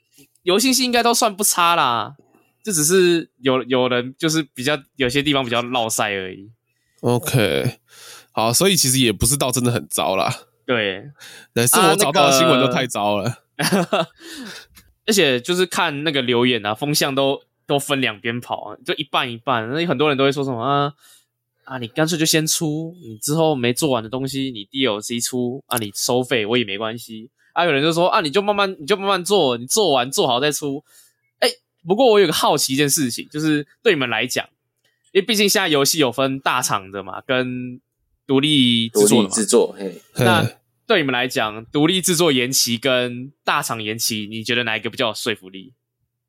[0.46, 2.16] 游戏性应该都算不差啦，
[2.64, 6.52] 这只是有有人就是比较有些地方比较落塞而已。
[7.02, 7.80] OK，
[8.32, 10.32] 好，所以其实也不是到真的很糟啦。
[10.66, 11.10] 对，
[11.52, 13.30] 但是我找到的新闻都太糟了。
[13.30, 14.08] 啊那个、
[15.08, 19.68] 而且就是看那个留言啊，风向都都分两边跑啊，就一半一半。
[19.72, 20.94] 那很多人都会说什么啊
[21.64, 27.32] 啊，你干脆就先出，你之后没做完的东西，你 DLC 出啊，你收费我也没关系。
[27.56, 30.84] 啊，有人就说啊，你就慢慢，你就慢慢做，你做完做好再出。
[31.40, 31.48] 哎，
[31.88, 34.46] 不过我有个好奇一件事情，就是对你们来讲，
[35.14, 37.80] 因为毕竟现在游戏有分大厂的嘛，跟
[38.28, 39.22] 独立制作的嘛。
[39.22, 40.02] 独立制作，嘿。
[40.18, 40.46] 那
[40.86, 45.72] 对你们来讲，独立制作延期跟大厂延期，你觉得哪一个比较有说服力？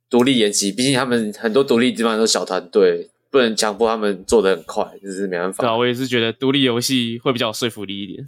[0.08, 5.64] 独立延期，毕竟他们很多独立地方都是小团队，不能强迫他们做的很快，就是没办法。
[5.64, 8.24] 对啊，我也是觉得独立游戏会比较有说服力一点。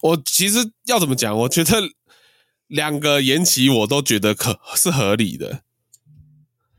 [0.00, 1.36] 我其实要怎么讲？
[1.36, 1.70] 我觉得。
[2.72, 5.62] 两个延期我都觉得可是合理的，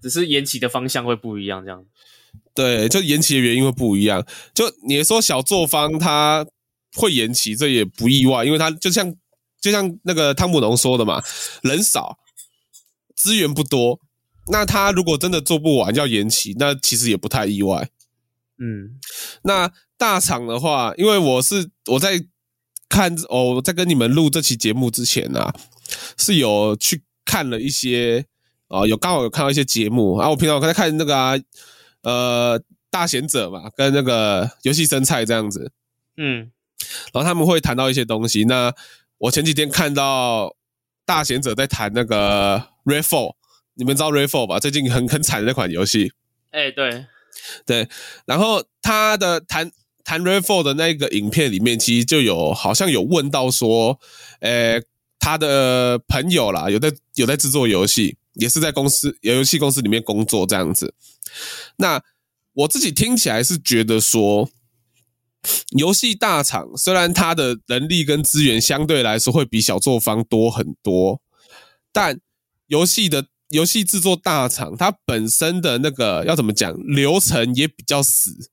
[0.02, 1.86] 只是延期的方向会不一样，这样。
[2.56, 4.26] 对，就延期的原因会不一样。
[4.56, 6.48] 就你说小作坊他
[6.96, 9.14] 会延期，这也不意外，因为他就像
[9.62, 11.22] 就像那个汤姆农说的嘛，
[11.62, 12.18] 人少，
[13.16, 14.00] 资源不多，
[14.48, 17.92] 那他如果真的做不完要延期，那其实也不太意外。
[18.58, 19.00] 嗯，
[19.44, 22.26] 那大厂的话，因为我是我在
[22.90, 25.54] 看哦，在跟你们录这期节目之前啊。
[26.18, 28.26] 是有去看了一些
[28.68, 30.30] 啊、哦，有刚好有看到一些节目啊。
[30.30, 31.34] 我平常我刚才看那个啊，
[32.02, 35.72] 呃，大贤者嘛，跟那个游戏生菜这样子，
[36.18, 36.52] 嗯，
[37.14, 38.46] 然后他们会谈到一些东西。
[38.46, 38.74] 那
[39.20, 40.56] 我前几天看到
[41.06, 43.36] 大贤者在谈那个 Redfall，
[43.76, 44.60] 你们知道 Redfall 吧？
[44.60, 46.12] 最近很很惨的那款游戏。
[46.52, 47.06] 哎、欸，对
[47.66, 47.88] 对，
[48.26, 49.72] 然后他的谈
[50.04, 54.00] 谈 Redfall 的那个影片里面，其实就有好像有问到说，
[54.40, 54.82] 呃。
[55.24, 60.96] 他的朋友啦，有在有在制作游戏，也是在公司游戏公司里面工作这样子。
[61.78, 62.04] 那
[62.52, 64.50] 我自己听起来是觉得说，
[65.78, 71.22] 游戏大厂虽然它的人力跟资源相对来说会比小作坊多很多，
[71.94, 72.20] 但
[72.68, 78.52] 游戏的游戏制作大厂它本身的那个要怎么讲，流程也比较死，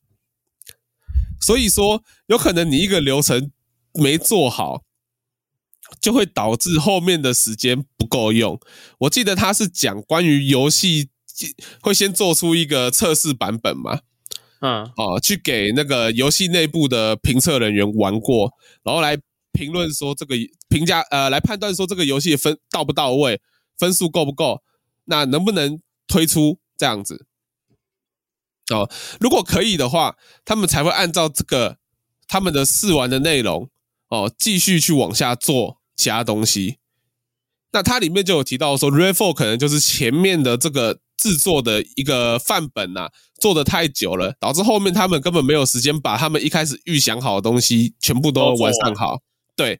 [1.40, 3.50] 所以说有可能你一个流程
[3.94, 4.84] 没做好。
[6.00, 8.58] 就会导致后面的时间不够用。
[9.00, 11.10] 我记得他是讲关于游戏
[11.80, 14.00] 会先做出一个测试版本嘛，
[14.60, 19.18] 嗯，哦，去给那个游戏内部的评测人员玩过，然后来
[19.52, 20.34] 评论说这个
[20.68, 23.40] 评价，呃，来判断说这个游戏分到不到位，
[23.78, 24.62] 分数够不够，
[25.06, 27.26] 那能不能推出这样子？
[28.72, 28.88] 哦，
[29.18, 31.78] 如果可以的话，他们才会按照这个
[32.28, 33.68] 他们的试玩的内容
[34.10, 35.79] 哦，继续去往下做。
[36.00, 36.78] 其他东西，
[37.72, 49.20] 那它里面就有提到说，Redfall 可能就是前面的这个制作的一个范本呐、啊，做的太久了，导致后面他们根本没有时间把他们一开始预想好的东西全部都完善好，
[49.54, 49.78] 对，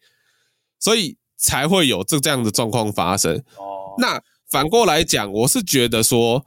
[0.78, 3.38] 所以才会有这这样的状况发生。
[3.56, 6.44] 哦，那反过来讲，我是觉得说，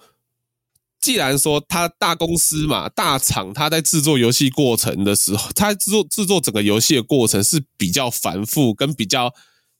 [1.01, 9.33] 既然说他大公司嘛，大厂，他在制作游戏过程的时候，他制作制作整个游戏的过程是比较繁复跟比较。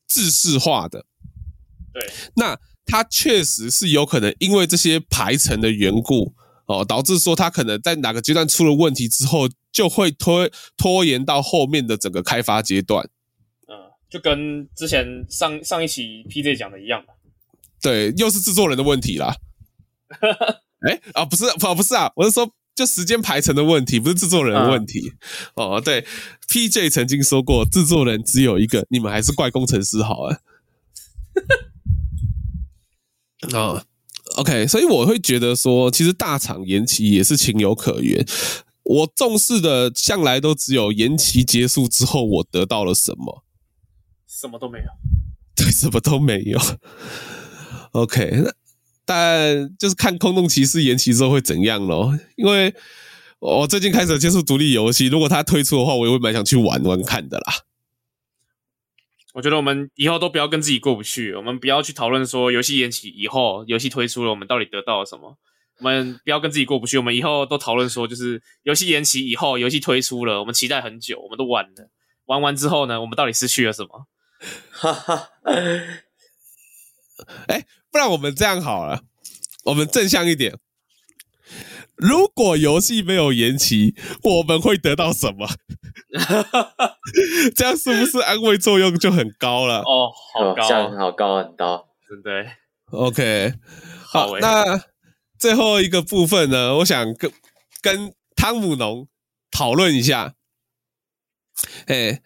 [0.08, 1.06] 制式化的，
[1.94, 6.34] 对，那它确实是有可能因为这些排程的缘故
[6.66, 13.10] 哦，导致说它可能在哪个阶段出了问题之后，就会拖拖延到后面的整个开发阶段。
[13.68, 13.76] 嗯，
[14.10, 17.14] 就跟之前上上一期 PJ 讲的一样吧。
[17.82, 19.36] 对，又是制作人的问题啦。
[20.88, 22.54] 哎啊，不是，不不是啊，我是说。
[22.76, 25.14] 就时间排程的问题，不是制作人的问题、
[25.56, 25.82] 嗯、哦。
[25.82, 26.06] 对
[26.48, 30.42] ，PJ 曾经说过，制作人只有一个，你们还是怪工程师好了。
[33.54, 33.86] 哦
[34.38, 38.26] ，OK，所以我会觉得说，其实大厂延期也是情有可原。
[38.84, 43.44] 我重视的向来都只有延期结束之后，我得到了什么？
[44.28, 44.86] 什么都没有。
[45.56, 46.60] 对，什么都没有。
[47.92, 48.44] OK。
[49.06, 52.74] 但就是看《空洞骑士》延期之后会怎样咯，因为
[53.40, 57.54] 我最近开始接触独立游戏，如果它推出的话，我也会蛮想去玩玩看的啦。
[59.34, 65.38] 我觉得我们以后都不要跟自己过不去，我们不要去讨论说游戏延期以后，游戏推出了，我们到底得到了什么？
[65.80, 71.90] 我们不要跟自己过不去，我们以后都讨论说，就是游戏延期以后，游戏推出了，我们期待很久，我们都玩了，
[72.26, 74.08] 玩完之后呢，我们到底失去了什么？
[74.72, 75.30] 哈哈，
[77.48, 77.66] 哎。
[77.94, 79.04] 不然我们这样好了，
[79.66, 80.58] 我们正向一点。
[81.96, 85.48] 如果游戏没有延期，我们会得到什么？
[87.56, 89.82] 这样是不是安慰作用就很高了？
[89.82, 92.50] 哦，好高，这样好高很高，对不对
[92.90, 93.54] ？OK，
[94.08, 94.84] 好，好，那
[95.38, 97.32] 最后一个部分呢，我想跟
[97.80, 99.08] 跟汤姆农
[99.52, 100.34] 讨论一下。
[101.86, 102.24] 哎。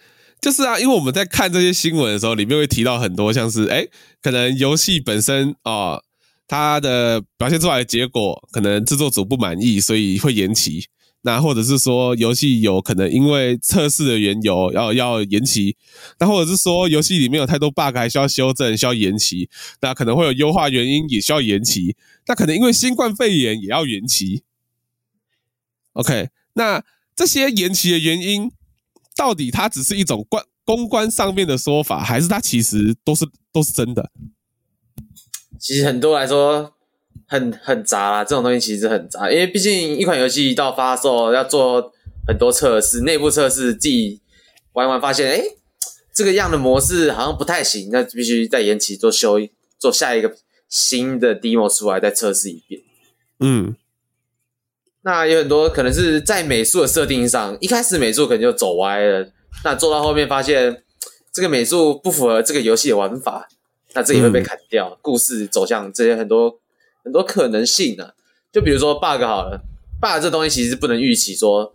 [0.47, 3.85] 就是啊，因为我们在看这些新闻的时候，里面会提到很多，像是哎，
[4.21, 5.99] 可能游戏本身啊、
[6.47, 10.87] 它的表现出来的结果，可能制作组不满意，所以会延期。
[11.23, 15.75] 那或者是说，游戏有可能因为测试的缘由要要延期。
[16.21, 19.49] 那或者是说，游戏里面有太多 bug 还需要修正，需要延期。
[19.81, 21.97] 那可能会有优化原因，也需要延期。
[22.27, 24.43] 那可能因为新冠肺炎也要延期。
[25.91, 26.81] OK，那
[27.13, 28.49] 这些延期的原因。
[29.17, 34.11] 到底它只是一种关公关上面的说法，还是它其实都是都是真的？
[35.59, 36.73] 其实很多来说
[37.25, 41.91] 很很杂啦，这种东西其实很杂，因为毕竟一款游戏到发售要做
[42.27, 44.21] 很多测试，内部测试，自己
[44.73, 45.41] 玩玩发现，哎，
[46.13, 49.39] 这个样的模式好像不太行，那必须再延期做修，
[49.79, 50.35] 做下一个
[50.69, 52.81] 新的 demo 出来再测试一遍。
[53.39, 53.75] 嗯。
[55.07, 59.25] 那有很多可能是在美术的设定上，一开始美术可能就走歪了。
[59.63, 60.83] 那做到后面发现
[61.31, 63.47] 这个美术不符合这个游戏的玩法，
[63.93, 64.99] 那这也会被砍掉。
[65.01, 66.59] 故事走向这些很多
[67.05, 68.13] 很多可能性呢、啊。
[68.51, 69.61] 就比如说 bug 好了
[70.01, 71.73] ，bug 这东西其实不能预期说，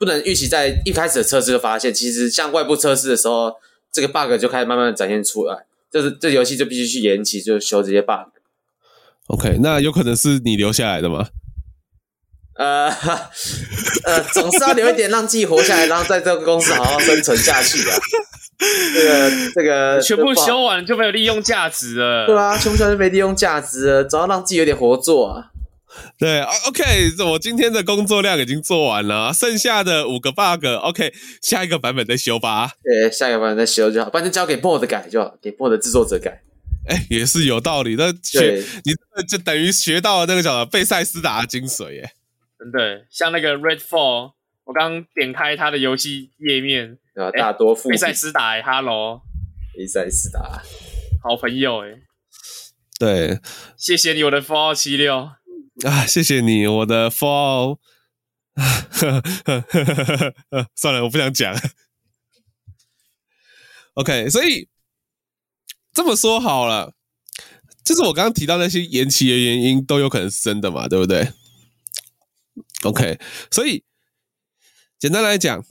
[0.00, 3.54] 不能预期在一开始的测试就发现，其实像外部测试的时候，
[3.92, 8.34] 这个 bug 就开始慢慢的展现出来，就是这游戏就必须去延期，就修这些 bug。
[9.28, 11.28] OK，那有可能是你留下来的吗？
[12.56, 12.88] 呃
[14.04, 17.96] 呃，总是要留一点让自己活下来，然后在这个公司好好生存下去啊。
[18.58, 25.50] 这个这个 全部修完就没有利用价值了，对啊，全部修完就没利用价值了，总要让自己有点活做啊。
[26.18, 26.82] 对，OK，
[27.24, 32.72] 我今天的工作量已经做完了，剩下的五个 bug，OK，下一个版本再修吧。
[32.82, 36.42] 对，下一个版本再修就好，不然就交给 Board 改就好，给 Board 制作者改。
[36.88, 37.94] 哎，也是有道理。
[37.96, 38.92] 那学你
[39.26, 42.10] 就等于学到了那个叫做贝塞斯达的精髓耶。
[42.72, 44.32] 对，像那个 Redfall
[44.64, 49.20] 我刚点开他的游戏页面，啊，大多富贝塞斯达、欸，哈喽，
[49.76, 50.62] 贝塞斯达，
[51.22, 52.02] 好朋友哎、欸，
[52.98, 53.40] 对，
[53.76, 55.32] 谢谢你，我的 Fallout 76
[55.86, 57.78] 啊，谢谢你，我的 Fallout，
[60.74, 61.54] 算了，我不想讲。
[63.94, 64.68] OK，所以
[65.92, 66.94] 这么说好了，
[67.84, 71.28] 就是我刚刚提到那些延期的原因都有可能是真的嘛，对不对
[72.84, 73.18] ？OK，
[73.50, 73.84] 所以。
[74.96, 75.62] 简单来讲，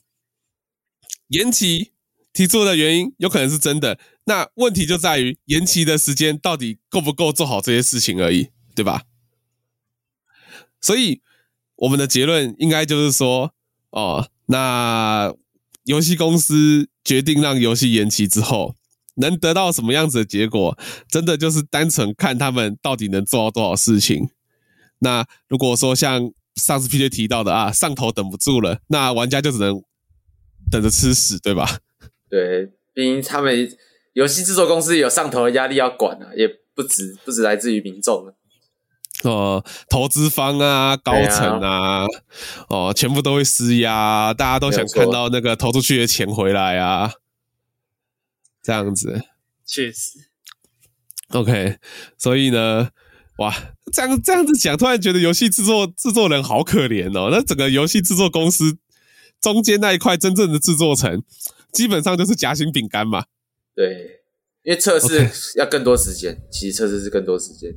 [1.30, 1.94] 延期
[2.34, 9.06] 提出的原因有可能是真的，那问题就在于延期的时间到底够不够做好这些事情而已，对吧？
[10.80, 11.24] 所以
[11.78, 13.56] 我们的结论应该就是说，
[13.90, 15.34] 哦，那
[15.86, 18.76] 游戏公司决定让游戏延期之后，
[19.16, 24.30] 能得到什么样子的结果，真的就是单纯看他们到底能做到多少事情。
[25.00, 29.82] 那如果说像上次 PJ 提到的啊，上头等不住了，那玩家就只能
[30.72, 31.80] 等着吃屎，对吧？
[32.30, 33.76] 对，毕竟他们
[34.14, 38.36] 游戏制作公司有上头的压力要管啊，也不止不止来自于民众了。
[39.24, 42.08] 哦，投资方啊，高层啊，啊
[42.70, 47.14] 哦，全部都会施压，大家都想看到那个投出去的钱回来啊，
[48.62, 49.24] 这样子。
[49.66, 50.30] 确实。
[51.30, 51.78] OK，
[52.18, 52.90] 所以呢。
[53.44, 53.54] 哇，
[53.92, 57.28] 这样这样子讲，突然觉得游戏制作制作人好可怜哦。
[57.30, 58.78] 那整个游戏制作公司
[59.42, 61.22] 中间那一块真正的制作层，
[61.74, 63.26] 基本上就是夹心饼干嘛。
[63.76, 64.22] 对，
[64.64, 67.74] 因为测试要更多时间.其实测试是更多时间。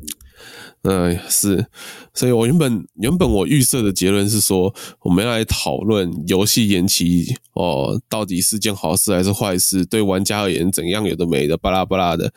[0.82, 1.66] 嗯，是。
[2.14, 9.84] 所以我原本原本我预设的结论是说，我们要来讨论游戏延期哦，到底是件好事还是坏事？
[9.84, 12.32] 对玩家而言，怎样有的没的，巴拉巴拉的。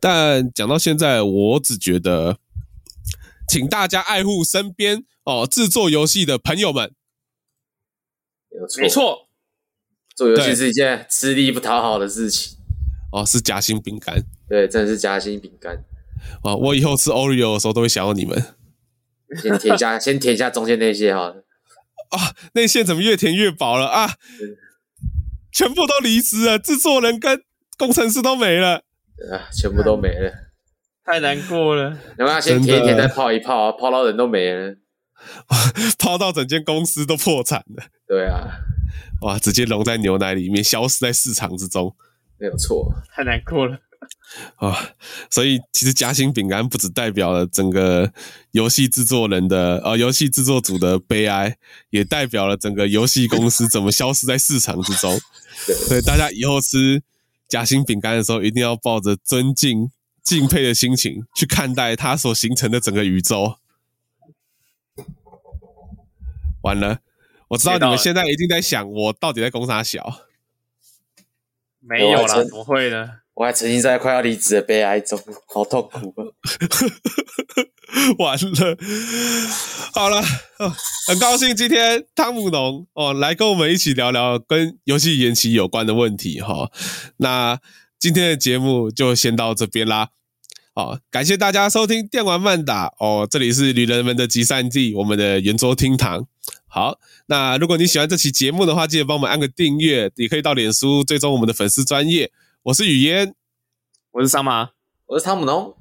[0.00, 2.38] 但讲到现在，我只觉得，
[3.46, 6.94] 请大家爱护身边哦制作游戏的朋友们。
[8.80, 9.28] 没错，
[10.16, 12.56] 做游戏是一件吃力不讨好的事情。
[13.12, 14.24] 哦，是夹心饼干。
[14.48, 15.84] 对，真的是夹心饼干。
[16.42, 18.54] 哦，我以后吃 Oreo 的时候都会想到你们。
[19.40, 21.44] 先填一下，先填一下中间那些好了。
[22.10, 24.06] 啊，内馅怎么越填越薄了啊？
[24.06, 24.56] 嗯、
[25.52, 27.44] 全部都离职了，制作人跟
[27.76, 28.84] 工程师都没了。
[29.28, 29.48] 啊！
[29.52, 30.32] 全部都没了，
[31.04, 31.90] 太难过了。
[32.16, 33.72] 能不能先舔一舔，再泡一泡啊？
[33.72, 34.76] 泡到人都没了，
[35.98, 37.84] 泡到整间公司都破产了。
[38.06, 38.48] 对啊，
[39.22, 39.38] 哇！
[39.38, 41.94] 直接融在牛奶里面，消失在市场之中，
[42.38, 42.94] 没有错。
[43.14, 43.78] 太难过了
[44.56, 44.94] 啊！
[45.28, 48.10] 所以其实夹心饼干不只代表了整个
[48.52, 51.56] 游戏制作人的呃游戏制作组的悲哀，
[51.90, 55.18] 也代表了整个游戏公司怎么消失在市场之中。
[55.66, 57.02] 对，所以大家以后吃。
[57.50, 59.90] 夹心饼干的时候，一定要抱着尊敬、
[60.22, 63.56] 敬佩的心情去看待它所形成的整个宇宙。
[66.62, 67.00] 完了，
[67.48, 70.26] 我知道你们现在一定在想，我到底在攻啥小？
[71.80, 73.19] 没有啦，不会的。
[73.34, 76.24] 我还沉浸在快要离职的悲哀中，好痛苦啊！
[78.18, 78.76] 完了，
[79.94, 80.22] 好了，
[81.08, 86.70] 很高兴今天汤姆农哦来跟我们一起聊聊跟游戏延期有关的问题哈、
[87.16, 87.58] 那
[87.98, 90.10] 今天的节目就先到这边啦。
[90.72, 96.26] 好、感谢大家收听电玩慢打哦，这里是旅人们的集散地，我们的圆桌厅堂。
[96.66, 102.30] 好，那如果你喜欢这期节目的话，记得帮我们按个订阅，也可以到脸书追踪我们的粉丝专业。
[102.62, 103.34] 我是雨嫣，
[104.10, 104.70] 我是桑麻，
[105.06, 105.74] 我是汤姆农。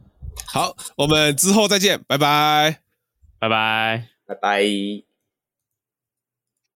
[0.46, 2.82] 好，我们之后再见，拜拜，
[3.38, 5.09] 拜拜，拜拜。